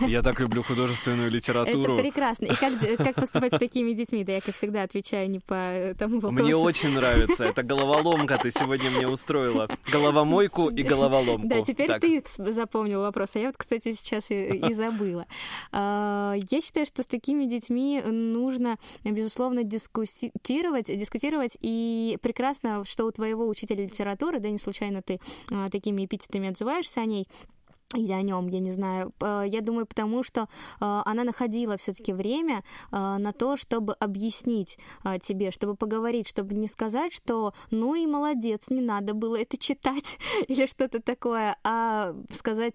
Я 0.00 0.22
так 0.22 0.38
люблю 0.38 0.62
художественную 0.62 1.30
литературу. 1.30 1.94
Это 1.94 2.02
прекрасно. 2.02 2.44
И 2.44 2.54
как, 2.54 2.78
как 2.98 3.14
поступать 3.14 3.54
с 3.54 3.58
такими 3.58 3.92
детьми? 3.92 4.22
Да 4.22 4.32
я, 4.32 4.40
как 4.40 4.54
всегда, 4.54 4.82
отвечаю 4.82 5.30
не 5.30 5.40
по 5.40 5.94
тому 5.98 6.20
вопросу. 6.20 6.44
Мне 6.44 6.54
очень 6.54 6.90
нравится. 6.90 7.44
Это 7.44 7.62
головоломка 7.62 8.38
ты 8.38 8.50
сегодня 8.50 8.90
мне 8.90 9.08
устроила. 9.08 9.68
Головомойку 9.90 10.68
и 10.68 10.82
головоломку. 10.82 11.48
Да, 11.48 11.62
теперь 11.62 11.88
так. 11.88 12.00
ты 12.00 12.22
запомнил 12.52 13.00
вопрос. 13.00 13.34
А 13.34 13.38
я 13.38 13.46
вот, 13.46 13.56
кстати, 13.56 13.92
сейчас 13.94 14.30
и, 14.30 14.44
и 14.44 14.74
забыла. 14.74 15.26
А, 15.72 16.34
я 16.50 16.60
считаю, 16.60 16.86
что 16.86 17.02
с 17.02 17.06
такими 17.06 17.44
детьми 17.46 18.02
нужно, 18.04 18.76
безусловно, 19.04 19.64
дискутировать, 19.64 20.86
дискутировать. 20.86 21.56
И 21.60 22.18
прекрасно, 22.22 22.84
что 22.84 23.06
у 23.06 23.10
твоего 23.10 23.48
учителя 23.48 23.84
литературы, 23.84 24.38
да 24.38 24.50
не 24.50 24.58
случайно 24.58 25.02
ты 25.02 25.18
а, 25.50 25.70
такими 25.70 26.04
эпитетами 26.04 26.50
отзываешься 26.50 27.00
о 27.00 27.06
ней, 27.06 27.26
или 27.94 28.12
о 28.12 28.20
нем, 28.20 28.48
я 28.48 28.60
не 28.60 28.70
знаю. 28.70 29.12
Я 29.20 29.60
думаю, 29.62 29.86
потому 29.86 30.22
что 30.22 30.48
она 30.78 31.24
находила 31.24 31.76
все-таки 31.78 32.12
время 32.12 32.62
на 32.90 33.32
то, 33.32 33.56
чтобы 33.56 33.94
объяснить 33.94 34.78
тебе, 35.22 35.50
чтобы 35.50 35.74
поговорить, 35.74 36.28
чтобы 36.28 36.54
не 36.54 36.66
сказать, 36.66 37.14
что 37.14 37.54
ну 37.70 37.94
и 37.94 38.06
молодец, 38.06 38.68
не 38.68 38.82
надо 38.82 39.14
было 39.14 39.36
это 39.36 39.56
читать 39.56 40.18
или 40.48 40.66
что-то 40.66 41.00
такое, 41.00 41.56
а 41.64 42.14
сказать 42.30 42.74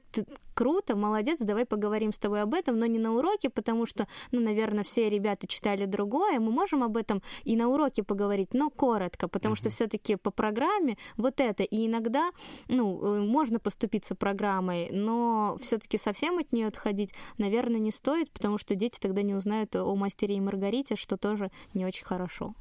круто, 0.53 0.95
молодец, 0.95 1.39
давай 1.39 1.65
поговорим 1.65 2.11
с 2.11 2.19
тобой 2.19 2.41
об 2.41 2.53
этом, 2.53 2.79
но 2.79 2.85
не 2.85 2.99
на 2.99 3.13
уроке, 3.13 3.49
потому 3.49 3.85
что, 3.85 4.07
ну, 4.31 4.39
наверное, 4.39 4.83
все 4.83 5.09
ребята 5.09 5.47
читали 5.47 5.85
другое, 5.85 6.39
мы 6.39 6.51
можем 6.51 6.83
об 6.83 6.97
этом 6.97 7.21
и 7.43 7.55
на 7.55 7.67
уроке 7.67 8.03
поговорить, 8.03 8.53
но 8.53 8.69
коротко, 8.69 9.27
потому 9.27 9.55
uh-huh. 9.55 9.57
что 9.57 9.69
все-таки 9.69 10.15
по 10.15 10.31
программе 10.31 10.97
вот 11.17 11.39
это, 11.39 11.63
и 11.63 11.87
иногда, 11.87 12.31
ну, 12.67 13.03
э, 13.03 13.21
можно 13.21 13.59
поступиться 13.59 14.15
программой, 14.15 14.89
но 15.03 15.57
все-таки 15.61 15.97
совсем 15.97 16.37
от 16.39 16.51
нее 16.51 16.67
отходить, 16.67 17.13
наверное, 17.37 17.79
не 17.79 17.91
стоит, 17.91 18.31
потому 18.31 18.57
что 18.57 18.75
дети 18.75 18.99
тогда 18.99 19.21
не 19.21 19.35
узнают 19.35 19.75
о 19.75 19.95
мастере 19.95 20.35
и 20.35 20.41
Маргарите, 20.41 20.95
что 20.95 21.17
тоже 21.17 21.51
не 21.73 21.85
очень 21.85 22.05
хорошо. 22.05 22.53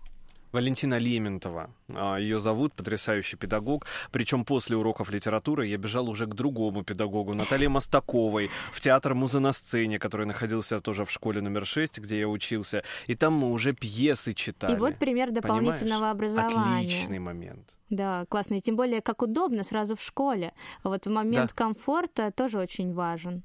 Валентина 0.52 0.98
Лементова. 0.98 1.70
А, 1.94 2.16
Ее 2.16 2.38
зовут, 2.38 2.74
потрясающий 2.74 3.36
педагог. 3.36 3.86
Причем 4.10 4.44
после 4.44 4.76
уроков 4.76 5.10
литературы 5.10 5.66
я 5.66 5.78
бежал 5.78 6.08
уже 6.08 6.26
к 6.26 6.34
другому 6.34 6.84
педагогу, 6.84 7.34
Наталье 7.34 7.68
Мостаковой, 7.68 8.50
в 8.72 8.80
театр 8.80 9.14
«Муза 9.14 9.40
на 9.40 9.52
сцене», 9.52 9.98
который 9.98 10.26
находился 10.26 10.80
тоже 10.80 11.04
в 11.04 11.10
школе 11.10 11.40
номер 11.40 11.66
6, 11.66 11.98
где 11.98 12.20
я 12.20 12.28
учился. 12.28 12.82
И 13.06 13.14
там 13.14 13.32
мы 13.32 13.50
уже 13.50 13.72
пьесы 13.72 14.34
читали. 14.34 14.76
И 14.76 14.78
вот 14.78 14.98
пример 14.98 15.30
дополнительного 15.30 16.14
Понимаешь? 16.14 16.36
образования. 16.36 16.86
Отличный 16.86 17.18
момент. 17.18 17.76
Да, 17.90 18.24
классно. 18.28 18.54
И 18.54 18.60
тем 18.60 18.76
более, 18.76 19.00
как 19.00 19.22
удобно 19.22 19.64
сразу 19.64 19.96
в 19.96 20.02
школе. 20.02 20.52
Вот 20.84 21.06
момент 21.06 21.50
да. 21.50 21.64
комфорта 21.64 22.30
тоже 22.30 22.58
очень 22.58 22.92
важен. 22.92 23.42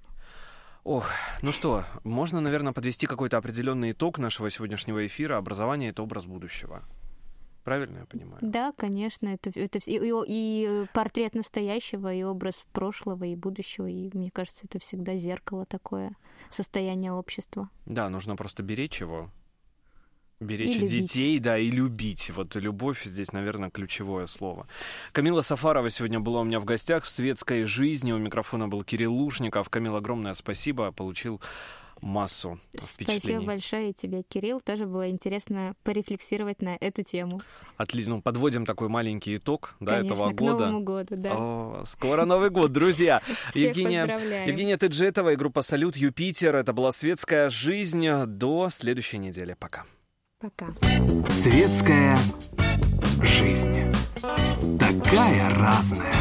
Ох, 0.87 1.11
ну 1.41 1.51
что, 1.51 1.83
можно, 2.05 2.39
наверное, 2.39 2.71
подвести 2.71 3.07
какой-то 3.07 3.35
определенный 3.35 3.91
итог 3.91 4.19
нашего 4.19 4.49
сегодняшнего 4.49 5.05
эфира. 5.05 5.35
Образование— 5.35 5.89
это 5.91 6.01
образ 6.01 6.25
будущего. 6.25 6.81
Правильно 7.65 7.97
я 7.97 8.05
понимаю? 8.05 8.37
Да, 8.39 8.71
конечно. 8.77 9.27
Это, 9.27 9.51
это 9.53 9.79
и, 9.79 9.97
и, 9.97 10.13
и 10.25 10.85
портрет 10.93 11.35
настоящего, 11.35 12.13
и 12.13 12.23
образ 12.23 12.63
прошлого, 12.71 13.25
и 13.25 13.35
будущего. 13.35 13.87
И 13.87 14.09
мне 14.13 14.31
кажется, 14.31 14.65
это 14.65 14.79
всегда 14.79 15.17
зеркало 15.17 15.65
такое, 15.65 16.15
состояние 16.49 17.11
общества. 17.11 17.69
Да, 17.85 18.07
нужно 18.07 18.37
просто 18.37 18.63
беречь 18.63 19.01
его, 19.01 19.29
Беречь 20.39 20.79
детей, 20.79 21.39
да, 21.39 21.57
и 21.57 21.71
любить. 21.71 22.29
Вот 22.29 22.55
любовь 22.55 23.03
здесь, 23.05 23.31
наверное, 23.31 23.71
ключевое 23.71 24.27
слово. 24.27 24.67
Камила 25.11 25.41
Сафарова 25.41 25.89
сегодня 25.89 26.19
была 26.19 26.41
у 26.41 26.43
меня 26.43 26.59
в 26.59 26.65
гостях 26.65 27.05
в 27.05 27.09
светской 27.09 27.63
жизни. 27.63 28.11
У 28.11 28.17
микрофона 28.17 28.67
был 28.67 28.83
Кирилл 28.83 29.13
Лушников. 29.13 29.69
Камил, 29.69 29.95
огромное 29.95 30.35
спасибо. 30.35 30.91
Получил 30.91 31.41
массу 32.01 32.59
впечатлений. 32.73 33.19
Спасибо 33.19 33.41
большое 33.41 33.93
тебе, 33.93 34.23
Кирилл. 34.23 34.61
Тоже 34.61 34.85
было 34.85 35.09
интересно 35.09 35.73
порефлексировать 35.83 36.61
на 36.61 36.77
эту 36.79 37.03
тему. 37.03 37.41
Отлично. 37.77 38.15
Ну, 38.15 38.21
подводим 38.21 38.65
такой 38.65 38.89
маленький 38.89 39.37
итог 39.37 39.75
да, 39.79 39.97
Конечно, 39.97 40.13
этого 40.13 40.29
к 40.29 40.35
года. 40.35 40.53
Новому 40.53 40.83
году, 40.83 41.15
да. 41.17 41.33
О, 41.33 41.83
скоро 41.85 42.25
Новый 42.25 42.49
год, 42.49 42.71
друзья. 42.71 43.21
Евгения, 43.53 44.05
Евгения 44.45 44.77
Тыджетова 44.77 45.33
и 45.33 45.35
группа 45.35 45.61
«Салют 45.61 45.95
Юпитер». 45.97 46.55
Это 46.55 46.73
была 46.73 46.91
«Светская 46.91 47.49
жизнь». 47.49 48.07
До 48.27 48.69
следующей 48.69 49.17
недели. 49.17 49.55
Пока. 49.59 49.85
Пока. 50.39 50.67
Светская 51.31 52.15
жизнь. 53.23 53.73
Такая 54.77 55.49
разная. 55.55 56.13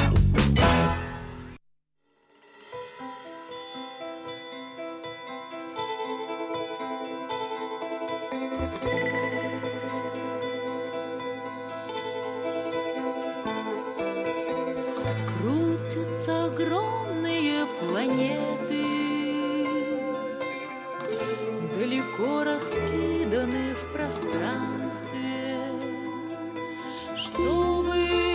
Пространстве, 24.06 25.58
чтобы 27.16 28.25